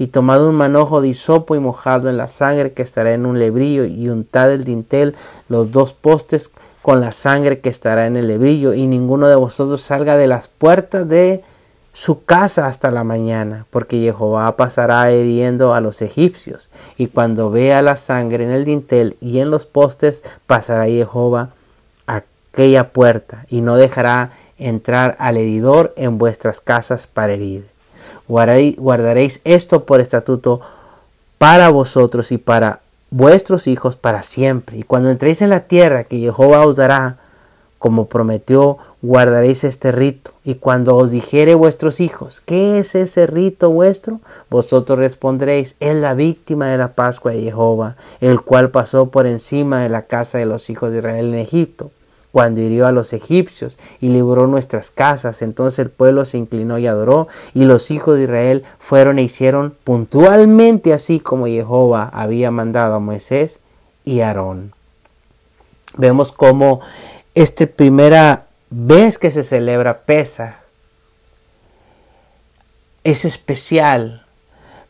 y 0.00 0.06
tomad 0.06 0.42
un 0.46 0.54
manojo 0.54 1.02
de 1.02 1.08
hisopo 1.08 1.54
y 1.56 1.60
mojado 1.60 2.08
en 2.08 2.16
la 2.16 2.26
sangre 2.26 2.72
que 2.72 2.80
estará 2.80 3.12
en 3.12 3.26
un 3.26 3.38
lebrillo 3.38 3.84
y 3.84 4.08
untad 4.08 4.50
el 4.50 4.64
dintel 4.64 5.14
los 5.50 5.72
dos 5.72 5.92
postes 5.92 6.50
con 6.82 7.00
la 7.00 7.12
sangre 7.12 7.60
que 7.60 7.68
estará 7.68 8.06
en 8.06 8.16
el 8.16 8.28
lebrillo 8.28 8.74
y 8.74 8.86
ninguno 8.86 9.28
de 9.28 9.34
vosotros 9.36 9.80
salga 9.80 10.16
de 10.16 10.26
las 10.26 10.48
puertas 10.48 11.08
de 11.08 11.42
su 11.92 12.24
casa 12.24 12.66
hasta 12.66 12.90
la 12.90 13.04
mañana, 13.04 13.66
porque 13.70 13.98
Jehová 13.98 14.56
pasará 14.56 15.12
hiriendo 15.12 15.74
a 15.74 15.80
los 15.80 16.02
egipcios, 16.02 16.68
y 16.96 17.08
cuando 17.08 17.50
vea 17.50 17.82
la 17.82 17.96
sangre 17.96 18.44
en 18.44 18.52
el 18.52 18.64
dintel 18.64 19.16
y 19.20 19.40
en 19.40 19.50
los 19.50 19.66
postes, 19.66 20.22
pasará 20.46 20.86
Jehová 20.86 21.50
aquella 22.06 22.90
puerta, 22.90 23.44
y 23.48 23.60
no 23.60 23.76
dejará 23.76 24.30
entrar 24.56 25.16
al 25.18 25.36
heridor 25.36 25.92
en 25.96 26.16
vuestras 26.16 26.60
casas 26.60 27.06
para 27.06 27.32
herir. 27.32 27.68
Guardaréis 28.28 29.40
esto 29.44 29.84
por 29.84 30.00
estatuto 30.00 30.60
para 31.38 31.70
vosotros 31.70 32.30
y 32.30 32.38
para 32.38 32.80
vuestros 33.10 33.66
hijos 33.66 33.96
para 33.96 34.22
siempre. 34.22 34.78
Y 34.78 34.82
cuando 34.82 35.10
entréis 35.10 35.42
en 35.42 35.50
la 35.50 35.60
tierra 35.60 36.04
que 36.04 36.18
Jehová 36.18 36.66
os 36.66 36.76
dará, 36.76 37.18
como 37.78 38.06
prometió, 38.06 38.78
guardaréis 39.02 39.64
este 39.64 39.90
rito. 39.90 40.32
Y 40.44 40.56
cuando 40.56 40.96
os 40.96 41.10
dijere 41.10 41.54
vuestros 41.54 42.00
hijos, 42.00 42.42
¿qué 42.44 42.78
es 42.78 42.94
ese 42.94 43.26
rito 43.26 43.70
vuestro? 43.70 44.20
Vosotros 44.50 44.98
responderéis, 44.98 45.76
es 45.80 45.96
la 45.96 46.14
víctima 46.14 46.68
de 46.68 46.78
la 46.78 46.92
Pascua 46.94 47.32
de 47.32 47.42
Jehová, 47.42 47.96
el 48.20 48.42
cual 48.42 48.70
pasó 48.70 49.06
por 49.06 49.26
encima 49.26 49.80
de 49.80 49.88
la 49.88 50.02
casa 50.02 50.38
de 50.38 50.46
los 50.46 50.68
hijos 50.68 50.90
de 50.90 50.98
Israel 50.98 51.28
en 51.28 51.38
Egipto 51.38 51.90
cuando 52.32 52.60
hirió 52.60 52.86
a 52.86 52.92
los 52.92 53.12
egipcios 53.12 53.76
y 54.00 54.08
libró 54.08 54.46
nuestras 54.46 54.90
casas. 54.90 55.42
Entonces 55.42 55.78
el 55.80 55.90
pueblo 55.90 56.24
se 56.24 56.38
inclinó 56.38 56.78
y 56.78 56.86
adoró, 56.86 57.28
y 57.54 57.64
los 57.64 57.90
hijos 57.90 58.16
de 58.16 58.24
Israel 58.24 58.64
fueron 58.78 59.18
e 59.18 59.22
hicieron 59.22 59.74
puntualmente 59.84 60.92
así 60.92 61.20
como 61.20 61.46
Jehová 61.46 62.10
había 62.12 62.50
mandado 62.50 62.94
a 62.94 63.00
Moisés 63.00 63.60
y 64.04 64.20
Aarón. 64.20 64.72
Vemos 65.96 66.32
cómo 66.32 66.80
esta 67.34 67.66
primera 67.66 68.46
vez 68.70 69.18
que 69.18 69.30
se 69.30 69.42
celebra 69.42 70.02
Pesa 70.02 70.60
es 73.02 73.24
especial 73.24 74.24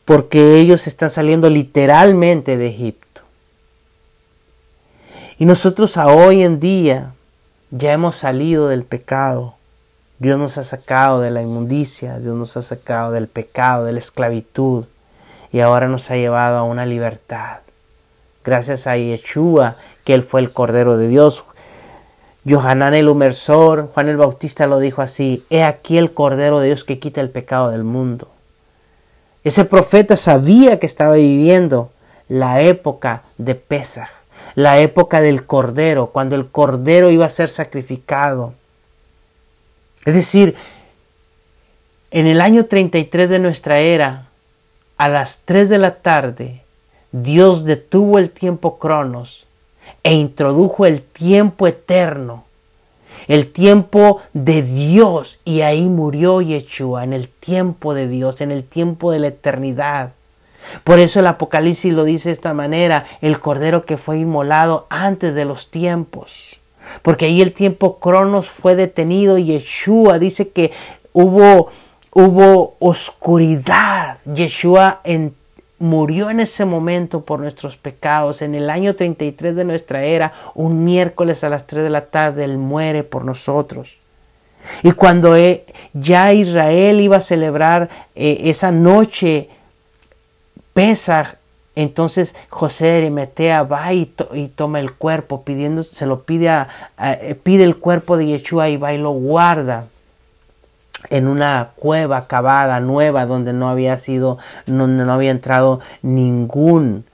porque 0.05 0.57
ellos 0.59 0.87
están 0.87 1.11
saliendo 1.11 1.49
literalmente 1.49 2.57
de 2.57 2.67
Egipto. 2.67 3.23
Y 5.39 5.45
nosotros 5.47 5.97
a 5.97 6.09
hoy 6.09 6.43
en 6.43 6.61
día 6.61 7.15
ya 7.71 7.93
hemos 7.93 8.17
salido 8.17 8.69
del 8.69 8.85
pecado. 8.85 9.55
Dios 10.19 10.39
nos 10.39 10.59
ha 10.59 10.65
sacado 10.65 11.21
de 11.21 11.31
la 11.31 11.43
inmundicia, 11.43 12.19
Dios 12.19 12.37
nos 12.37 12.57
ha 12.57 12.63
sacado 12.63 13.13
del 13.13 13.29
pecado, 13.29 13.85
de 13.85 13.93
la 13.93 14.01
esclavitud 14.01 14.85
y 15.53 15.61
ahora 15.61 15.89
nos 15.89 16.11
ha 16.11 16.17
llevado 16.17 16.59
a 16.59 16.65
una 16.65 16.85
libertad. 16.85 17.59
Gracias 18.45 18.87
a 18.87 18.97
Yeshua, 18.97 19.77
que 20.05 20.15
Él 20.15 20.23
fue 20.23 20.41
el 20.41 20.53
Cordero 20.53 20.97
de 20.97 21.09
Dios. 21.09 21.45
Johanán 22.49 22.95
el 22.95 23.09
Humersor, 23.09 23.89
Juan 23.89 24.09
el 24.09 24.17
Bautista 24.17 24.67
lo 24.67 24.79
dijo 24.79 25.03
así, 25.03 25.45
he 25.51 25.63
aquí 25.63 25.99
el 25.99 26.13
Cordero 26.13 26.61
de 26.61 26.69
Dios 26.69 26.85
que 26.85 26.99
quita 26.99 27.21
el 27.21 27.31
pecado 27.31 27.71
del 27.71 27.85
mundo. 27.85 28.29
Ese 29.45 29.65
profeta 29.65 30.17
sabía 30.17 30.79
que 30.79 30.87
estaba 30.87 31.15
viviendo 31.15 31.91
la 32.29 32.61
época 32.61 33.23
de 33.39 33.55
Pesach 33.55 34.20
la 34.55 34.79
época 34.79 35.21
del 35.21 35.47
cordero, 35.47 36.09
cuando 36.09 36.37
el 36.37 36.49
cordero 36.49 37.11
iba 37.11 37.27
a 37.27 37.31
ser 37.31 37.49
sacrificado. 37.49 38.55
Es 40.05 40.15
decir, 40.15 40.55
en 42.11 42.27
el 42.27 42.41
año 42.41 42.67
33 42.67 43.29
de 43.29 43.39
nuestra 43.39 43.81
era, 43.81 44.29
a 44.97 45.09
las 45.09 45.43
3 45.45 45.69
de 45.69 45.79
la 45.79 45.97
tarde, 45.97 46.63
Dios 47.13 47.65
detuvo 47.65 48.19
el 48.19 48.31
tiempo 48.31 48.79
cronos 48.79 49.47
e 50.03 50.15
introdujo 50.15 50.87
el 50.87 51.03
tiempo 51.03 51.67
eterno. 51.67 52.45
el 53.29 53.53
tiempo 53.53 54.21
de 54.33 54.63
Dios. 54.63 55.41
Y 55.45 55.61
ahí 55.61 55.89
murió 55.89 56.41
Yeshua, 56.41 57.05
en 57.05 57.13
el 57.13 57.29
tiempo 57.29 57.95
de 57.95 58.09
Dios, 58.09 58.41
en 58.41 58.51
el 58.51 58.65
tiempo 58.65 59.13
de 59.13 59.19
la 59.19 59.29
eternidad. 59.29 60.13
Por 60.85 60.99
eso 60.99 61.21
el 61.21 61.27
Apocalipsis 61.27 61.93
lo 61.93 62.05
dice 62.05 62.29
de 62.29 62.35
esta 62.35 62.55
manera, 62.55 63.05
el 63.21 63.41
cordero 63.41 63.85
que 63.85 63.97
fue 63.97 64.19
inmolado 64.19 64.87
antes 64.91 65.35
de 65.35 65.45
los 65.45 65.71
tiempos. 65.71 66.61
Porque 67.03 67.27
ahí 67.27 67.43
el 67.43 67.53
tiempo 67.53 67.99
cronos 67.99 68.49
fue 68.49 68.77
detenido 68.77 69.39
y 69.39 69.45
Yeshua 69.45 70.19
dice 70.19 70.49
que 70.49 70.73
hubo, 71.13 71.69
hubo 72.13 72.77
oscuridad. 72.79 74.19
Yeshua 74.25 75.01
murió 75.79 76.31
en 76.31 76.41
ese 76.41 76.65
momento 76.65 77.25
por 77.25 77.41
nuestros 77.41 77.77
pecados. 77.77 78.43
En 78.43 78.55
el 78.55 78.71
año 78.71 78.95
33 78.95 79.57
de 79.57 79.65
nuestra 79.65 80.05
era, 80.05 80.33
un 80.55 80.85
miércoles 80.85 81.43
a 81.43 81.49
las 81.49 81.67
3 81.67 81.85
de 81.85 81.91
la 81.91 82.07
tarde, 82.09 82.45
Él 82.45 82.59
muere 82.59 83.03
por 83.03 83.25
nosotros. 83.25 83.97
Y 84.83 84.93
cuando 84.93 85.37
e, 85.37 85.65
ya 85.95 86.33
Israel 86.35 87.01
iba 87.01 87.17
a 87.17 87.23
celebrar 87.23 87.89
eh, 88.15 88.43
esa 88.45 88.71
noche 88.71 89.49
Entonces 91.77 92.35
José 92.49 92.87
de 92.87 92.99
Arimatea 92.99 93.63
va 93.63 93.93
y, 93.93 94.07
toma 94.55 94.81
el 94.81 94.93
cuerpo, 94.93 95.43
pidiendo, 95.43 95.83
se 95.83 96.07
lo 96.07 96.23
pide, 96.25 96.49
a, 96.49 96.69
eh, 96.99 97.35
pide 97.41 97.65
el 97.65 97.77
cuerpo 97.77 98.17
de 98.17 98.27
Yeshua 98.27 98.69
y 98.69 98.77
va 98.77 98.93
y 98.93 98.99
lo 98.99 99.11
guarda 99.11 99.87
en 101.09 101.29
una 101.29 101.71
cueva 101.77 102.27
cavada 102.27 102.81
nueva 102.81 103.25
donde 103.25 103.53
no 103.53 103.71
había 103.71 103.97
sido, 103.99 104.39
donde 104.67 105.05
no 105.05 105.13
había 105.13 105.31
entrado 105.31 105.81
ningún, 106.03 107.05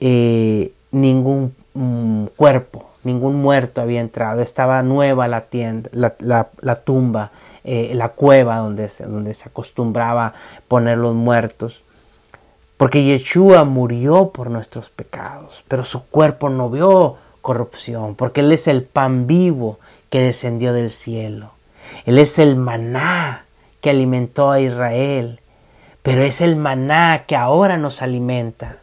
eh, 0.00 0.72
ningún 0.90 1.54
mm, 1.74 2.24
cuerpo, 2.36 2.88
ningún 3.04 3.36
muerto 3.36 3.80
había 3.80 4.00
entrado, 4.00 4.42
estaba 4.42 4.82
nueva 4.82 5.28
la 5.28 5.42
tienda, 5.42 5.90
la, 5.92 6.74
tumba, 6.76 7.30
eh, 7.62 7.92
la 7.94 8.08
cueva 8.08 8.56
donde 8.56 8.88
donde 9.06 9.34
se 9.34 9.48
acostumbraba 9.48 10.34
poner 10.66 10.98
los 10.98 11.14
muertos. 11.14 11.84
Porque 12.78 13.04
Yeshua 13.04 13.64
murió 13.64 14.30
por 14.30 14.50
nuestros 14.50 14.88
pecados, 14.88 15.64
pero 15.68 15.84
su 15.84 16.04
cuerpo 16.04 16.48
no 16.48 16.70
vio 16.70 17.16
corrupción, 17.42 18.14
porque 18.14 18.40
Él 18.40 18.52
es 18.52 18.68
el 18.68 18.84
pan 18.84 19.26
vivo 19.26 19.78
que 20.10 20.20
descendió 20.20 20.72
del 20.72 20.92
cielo. 20.92 21.50
Él 22.06 22.18
es 22.18 22.38
el 22.38 22.56
maná 22.56 23.46
que 23.80 23.90
alimentó 23.90 24.50
a 24.52 24.60
Israel, 24.60 25.40
pero 26.02 26.22
es 26.22 26.40
el 26.40 26.54
maná 26.54 27.24
que 27.26 27.36
ahora 27.36 27.78
nos 27.78 28.00
alimenta. 28.00 28.78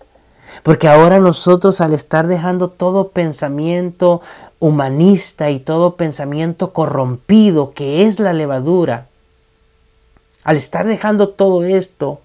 Porque 0.62 0.88
ahora 0.88 1.20
nosotros 1.20 1.80
al 1.82 1.94
estar 1.94 2.28
dejando 2.28 2.70
todo 2.70 3.10
pensamiento 3.10 4.22
humanista 4.60 5.50
y 5.50 5.60
todo 5.60 5.96
pensamiento 5.96 6.74
corrompido 6.74 7.74
que 7.74 8.06
es 8.06 8.20
la 8.20 8.34
levadura, 8.34 9.08
al 10.44 10.58
estar 10.58 10.86
dejando 10.86 11.30
todo 11.30 11.64
esto, 11.64 12.22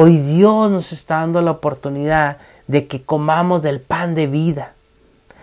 Hoy 0.00 0.16
Dios 0.16 0.70
nos 0.70 0.92
está 0.92 1.16
dando 1.16 1.42
la 1.42 1.50
oportunidad 1.50 2.38
de 2.68 2.86
que 2.86 3.02
comamos 3.02 3.62
del 3.62 3.80
pan 3.80 4.14
de 4.14 4.28
vida, 4.28 4.74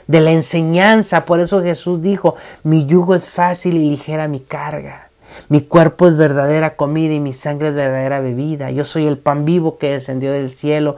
de 0.07 0.21
la 0.21 0.31
enseñanza. 0.31 1.25
Por 1.25 1.41
eso 1.41 1.61
Jesús 1.61 2.01
dijo, 2.01 2.35
mi 2.63 2.85
yugo 2.85 3.15
es 3.15 3.27
fácil 3.27 3.75
y 3.75 3.89
ligera 3.89 4.29
mi 4.29 4.39
carga. 4.39 5.09
Mi 5.49 5.59
cuerpo 5.59 6.07
es 6.07 6.15
verdadera 6.15 6.77
comida 6.77 7.13
y 7.13 7.19
mi 7.19 7.33
sangre 7.33 7.67
es 7.67 7.75
verdadera 7.75 8.21
bebida. 8.21 8.71
Yo 8.71 8.85
soy 8.85 9.07
el 9.07 9.17
pan 9.17 9.43
vivo 9.43 9.77
que 9.77 9.91
descendió 9.91 10.31
del 10.31 10.55
cielo. 10.55 10.95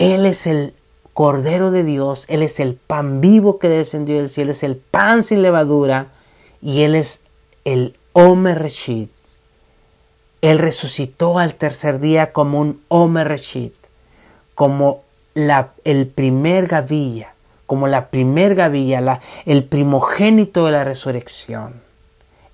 Él 0.00 0.26
es 0.26 0.48
el 0.48 0.74
Cordero 1.14 1.70
de 1.70 1.84
Dios. 1.84 2.24
Él 2.26 2.42
es 2.42 2.58
el 2.58 2.74
pan 2.74 3.20
vivo 3.20 3.60
que 3.60 3.68
descendió 3.68 4.16
del 4.16 4.28
cielo. 4.28 4.50
Es 4.50 4.64
el 4.64 4.74
pan 4.74 5.22
sin 5.22 5.40
levadura. 5.40 6.08
Y 6.60 6.82
Él 6.82 6.96
es 6.96 7.20
el 7.64 7.94
Omer 8.12 8.58
Reshit, 8.58 9.12
él 10.42 10.58
resucitó 10.58 11.38
al 11.38 11.54
tercer 11.54 11.98
día 11.98 12.32
como 12.32 12.60
un 12.60 12.82
Omereshit, 12.88 13.74
como 14.54 15.02
la, 15.34 15.70
el 15.84 16.06
primer 16.06 16.66
gavilla, 16.66 17.34
como 17.66 17.88
la 17.88 18.08
primer 18.08 18.54
gavilla, 18.54 19.00
la, 19.00 19.20
el 19.44 19.64
primogénito 19.64 20.66
de 20.66 20.72
la 20.72 20.84
resurrección. 20.84 21.82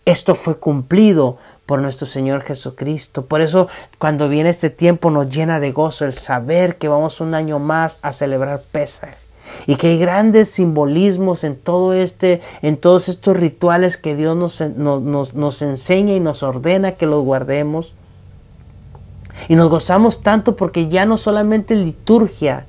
Esto 0.04 0.34
fue 0.34 0.58
cumplido 0.58 1.38
por 1.66 1.80
nuestro 1.80 2.06
Señor 2.06 2.42
Jesucristo. 2.42 3.26
Por 3.26 3.40
eso 3.40 3.68
cuando 3.98 4.28
viene 4.28 4.50
este 4.50 4.70
tiempo 4.70 5.10
nos 5.10 5.28
llena 5.28 5.60
de 5.60 5.70
gozo 5.70 6.04
el 6.04 6.14
saber 6.14 6.76
que 6.76 6.88
vamos 6.88 7.20
un 7.20 7.34
año 7.34 7.58
más 7.60 7.98
a 8.02 8.12
celebrar 8.12 8.60
Pesach 8.72 9.21
y 9.66 9.76
que 9.76 9.88
hay 9.88 9.98
grandes 9.98 10.50
simbolismos 10.50 11.44
en 11.44 11.56
todo 11.56 11.92
este, 11.92 12.40
en 12.62 12.76
todos 12.76 13.08
estos 13.08 13.36
rituales 13.36 13.96
que 13.96 14.16
Dios 14.16 14.36
nos, 14.36 14.60
nos, 14.60 15.34
nos 15.34 15.62
enseña 15.62 16.14
y 16.14 16.20
nos 16.20 16.42
ordena 16.42 16.92
que 16.92 17.06
los 17.06 17.22
guardemos. 17.24 17.94
Y 19.48 19.56
nos 19.56 19.70
gozamos 19.70 20.22
tanto 20.22 20.56
porque 20.56 20.88
ya 20.88 21.06
no 21.06 21.16
solamente 21.16 21.74
liturgia, 21.74 22.66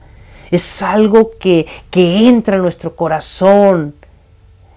es 0.52 0.82
algo 0.82 1.32
que, 1.40 1.68
que 1.90 2.30
entra 2.30 2.58
en 2.58 2.62
nuestro 2.62 2.96
corazón, 2.96 3.96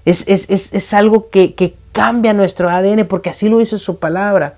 es, 0.05 0.25
es, 0.27 0.49
es, 0.49 0.73
es 0.73 0.95
algo 0.95 1.29
que, 1.29 1.55
que, 1.55 1.75
cambia 1.93 2.35
nuestro 2.35 2.69
ADN 2.69 3.07
porque 3.07 3.31
así 3.31 3.49
lo 3.49 3.59
hizo 3.63 3.79
su 3.79 3.99
palabra. 3.99 4.57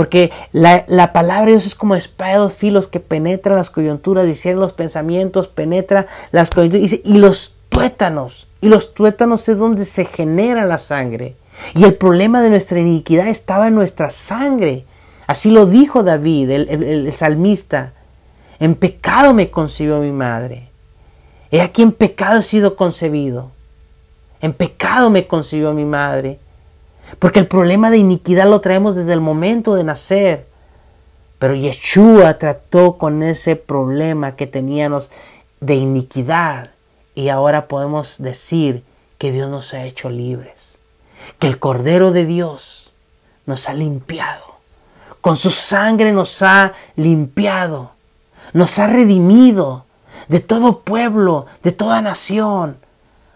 Porque 0.00 0.32
la, 0.52 1.12
palabra 1.12 1.44
de 1.44 1.50
Dios 1.50 1.66
es 1.66 1.74
como 1.74 1.94
espada 1.94 2.32
de 2.32 2.38
dos 2.38 2.54
filos 2.54 2.88
que 2.88 3.00
penetra 3.00 3.54
las 3.54 3.68
coyunturas, 3.68 4.24
discierne 4.24 4.58
los 4.58 4.72
pensamientos, 4.72 5.46
penetra 5.46 6.06
las 6.32 6.48
coyunturas 6.48 6.96
y 7.04 7.18
los 7.18 7.56
tuétanos. 7.68 8.48
Y 8.62 8.70
los 8.70 8.94
tuétanos 8.94 9.46
es 9.50 9.58
donde 9.58 9.84
se 9.84 10.06
genera 10.06 10.64
la 10.64 10.78
sangre. 10.78 11.36
Y 11.74 11.84
el 11.84 11.96
problema 11.96 12.40
de 12.40 12.48
nuestra 12.48 12.80
iniquidad 12.80 13.28
estaba 13.28 13.68
en 13.68 13.74
nuestra 13.74 14.08
sangre. 14.08 14.86
Así 15.26 15.50
lo 15.50 15.66
dijo 15.66 16.02
David, 16.02 16.48
el, 16.48 16.82
el 16.82 17.12
salmista. 17.12 17.92
En 18.58 18.76
pecado 18.76 19.34
me 19.34 19.50
concibió 19.50 19.98
mi 19.98 20.12
madre. 20.12 20.70
He 21.50 21.60
aquí 21.60 21.82
en 21.82 21.92
pecado 21.92 22.38
he 22.38 22.42
sido 22.42 22.74
concebido. 22.74 23.50
En 24.40 24.54
pecado 24.54 25.10
me 25.10 25.26
concibió 25.26 25.74
mi 25.74 25.84
madre. 25.84 26.40
Porque 27.18 27.40
el 27.40 27.46
problema 27.46 27.90
de 27.90 27.98
iniquidad 27.98 28.48
lo 28.48 28.60
traemos 28.60 28.94
desde 28.94 29.12
el 29.12 29.20
momento 29.20 29.74
de 29.74 29.84
nacer. 29.84 30.46
Pero 31.38 31.54
Yeshua 31.54 32.38
trató 32.38 32.98
con 32.98 33.22
ese 33.22 33.56
problema 33.56 34.36
que 34.36 34.46
teníamos 34.46 35.10
de 35.60 35.74
iniquidad. 35.74 36.70
Y 37.14 37.28
ahora 37.28 37.66
podemos 37.66 38.22
decir 38.22 38.84
que 39.18 39.32
Dios 39.32 39.50
nos 39.50 39.74
ha 39.74 39.84
hecho 39.84 40.10
libres. 40.10 40.78
Que 41.38 41.46
el 41.48 41.58
Cordero 41.58 42.12
de 42.12 42.24
Dios 42.24 42.94
nos 43.46 43.68
ha 43.68 43.74
limpiado. 43.74 44.44
Con 45.20 45.36
su 45.36 45.50
sangre 45.50 46.12
nos 46.12 46.42
ha 46.42 46.72
limpiado. 46.96 47.92
Nos 48.52 48.78
ha 48.78 48.86
redimido 48.86 49.84
de 50.28 50.40
todo 50.40 50.80
pueblo, 50.80 51.46
de 51.62 51.72
toda 51.72 52.00
nación. 52.00 52.78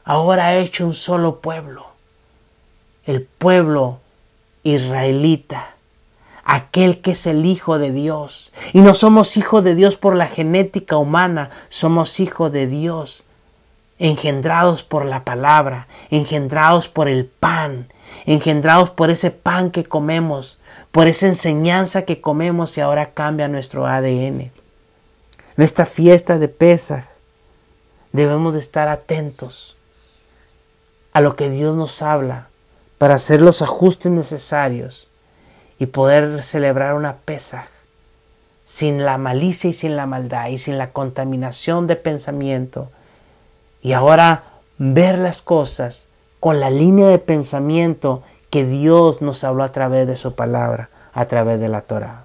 Ahora 0.04 0.46
ha 0.46 0.54
hecho 0.56 0.86
un 0.86 0.94
solo 0.94 1.40
pueblo 1.40 1.93
el 3.06 3.22
pueblo 3.22 4.00
israelita, 4.62 5.74
aquel 6.44 7.00
que 7.00 7.12
es 7.12 7.26
el 7.26 7.44
Hijo 7.44 7.78
de 7.78 7.92
Dios. 7.92 8.52
Y 8.72 8.80
no 8.80 8.94
somos 8.94 9.36
hijos 9.36 9.62
de 9.62 9.74
Dios 9.74 9.96
por 9.96 10.16
la 10.16 10.26
genética 10.26 10.96
humana, 10.96 11.50
somos 11.68 12.18
hijos 12.20 12.50
de 12.52 12.66
Dios, 12.66 13.24
engendrados 13.98 14.82
por 14.82 15.04
la 15.04 15.24
palabra, 15.24 15.86
engendrados 16.10 16.88
por 16.88 17.08
el 17.08 17.26
pan, 17.26 17.88
engendrados 18.26 18.90
por 18.90 19.10
ese 19.10 19.30
pan 19.30 19.70
que 19.70 19.84
comemos, 19.84 20.58
por 20.90 21.06
esa 21.06 21.26
enseñanza 21.26 22.02
que 22.02 22.20
comemos 22.20 22.76
y 22.76 22.80
ahora 22.80 23.12
cambia 23.12 23.48
nuestro 23.48 23.86
ADN. 23.86 24.50
En 25.56 25.62
esta 25.62 25.86
fiesta 25.86 26.38
de 26.38 26.48
Pesaj 26.48 27.04
debemos 28.12 28.54
de 28.54 28.60
estar 28.60 28.88
atentos 28.88 29.76
a 31.12 31.20
lo 31.20 31.36
que 31.36 31.48
Dios 31.48 31.76
nos 31.76 32.02
habla 32.02 32.48
para 32.98 33.16
hacer 33.16 33.40
los 33.40 33.62
ajustes 33.62 34.10
necesarios 34.10 35.08
y 35.78 35.86
poder 35.86 36.42
celebrar 36.42 36.94
una 36.94 37.16
Pesaj 37.18 37.66
sin 38.64 39.04
la 39.04 39.18
malicia 39.18 39.70
y 39.70 39.74
sin 39.74 39.94
la 39.94 40.06
maldad 40.06 40.48
y 40.48 40.58
sin 40.58 40.78
la 40.78 40.92
contaminación 40.92 41.86
de 41.86 41.96
pensamiento. 41.96 42.90
Y 43.82 43.92
ahora 43.92 44.44
ver 44.78 45.18
las 45.18 45.42
cosas 45.42 46.08
con 46.40 46.60
la 46.60 46.70
línea 46.70 47.08
de 47.08 47.18
pensamiento 47.18 48.22
que 48.50 48.64
Dios 48.64 49.20
nos 49.20 49.44
habló 49.44 49.64
a 49.64 49.72
través 49.72 50.06
de 50.06 50.16
su 50.16 50.34
palabra, 50.34 50.88
a 51.12 51.26
través 51.26 51.60
de 51.60 51.68
la 51.68 51.82
Torah. 51.82 52.23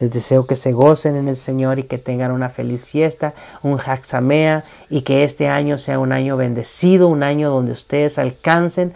Les 0.00 0.12
deseo 0.12 0.46
que 0.46 0.56
se 0.56 0.72
gocen 0.72 1.16
en 1.16 1.28
el 1.28 1.36
Señor 1.36 1.78
y 1.78 1.84
que 1.84 1.98
tengan 1.98 2.32
una 2.32 2.50
feliz 2.50 2.84
fiesta, 2.84 3.32
un 3.62 3.78
Haxamea 3.78 4.64
y 4.90 5.02
que 5.02 5.24
este 5.24 5.48
año 5.48 5.78
sea 5.78 5.98
un 5.98 6.12
año 6.12 6.36
bendecido, 6.36 7.08
un 7.08 7.22
año 7.22 7.50
donde 7.50 7.72
ustedes 7.72 8.18
alcancen 8.18 8.92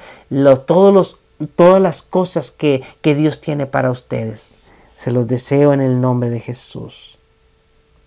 todos 0.67 0.93
los, 0.93 1.17
todas 1.57 1.81
las 1.81 2.03
cosas 2.03 2.51
que, 2.51 2.83
que 3.01 3.15
Dios 3.15 3.41
tiene 3.41 3.67
para 3.67 3.91
ustedes. 3.91 4.59
Se 4.97 5.11
los 5.11 5.27
deseo 5.27 5.73
en 5.73 5.81
el 5.81 6.01
nombre 6.01 6.29
de 6.29 6.41
Jesús. 6.41 7.20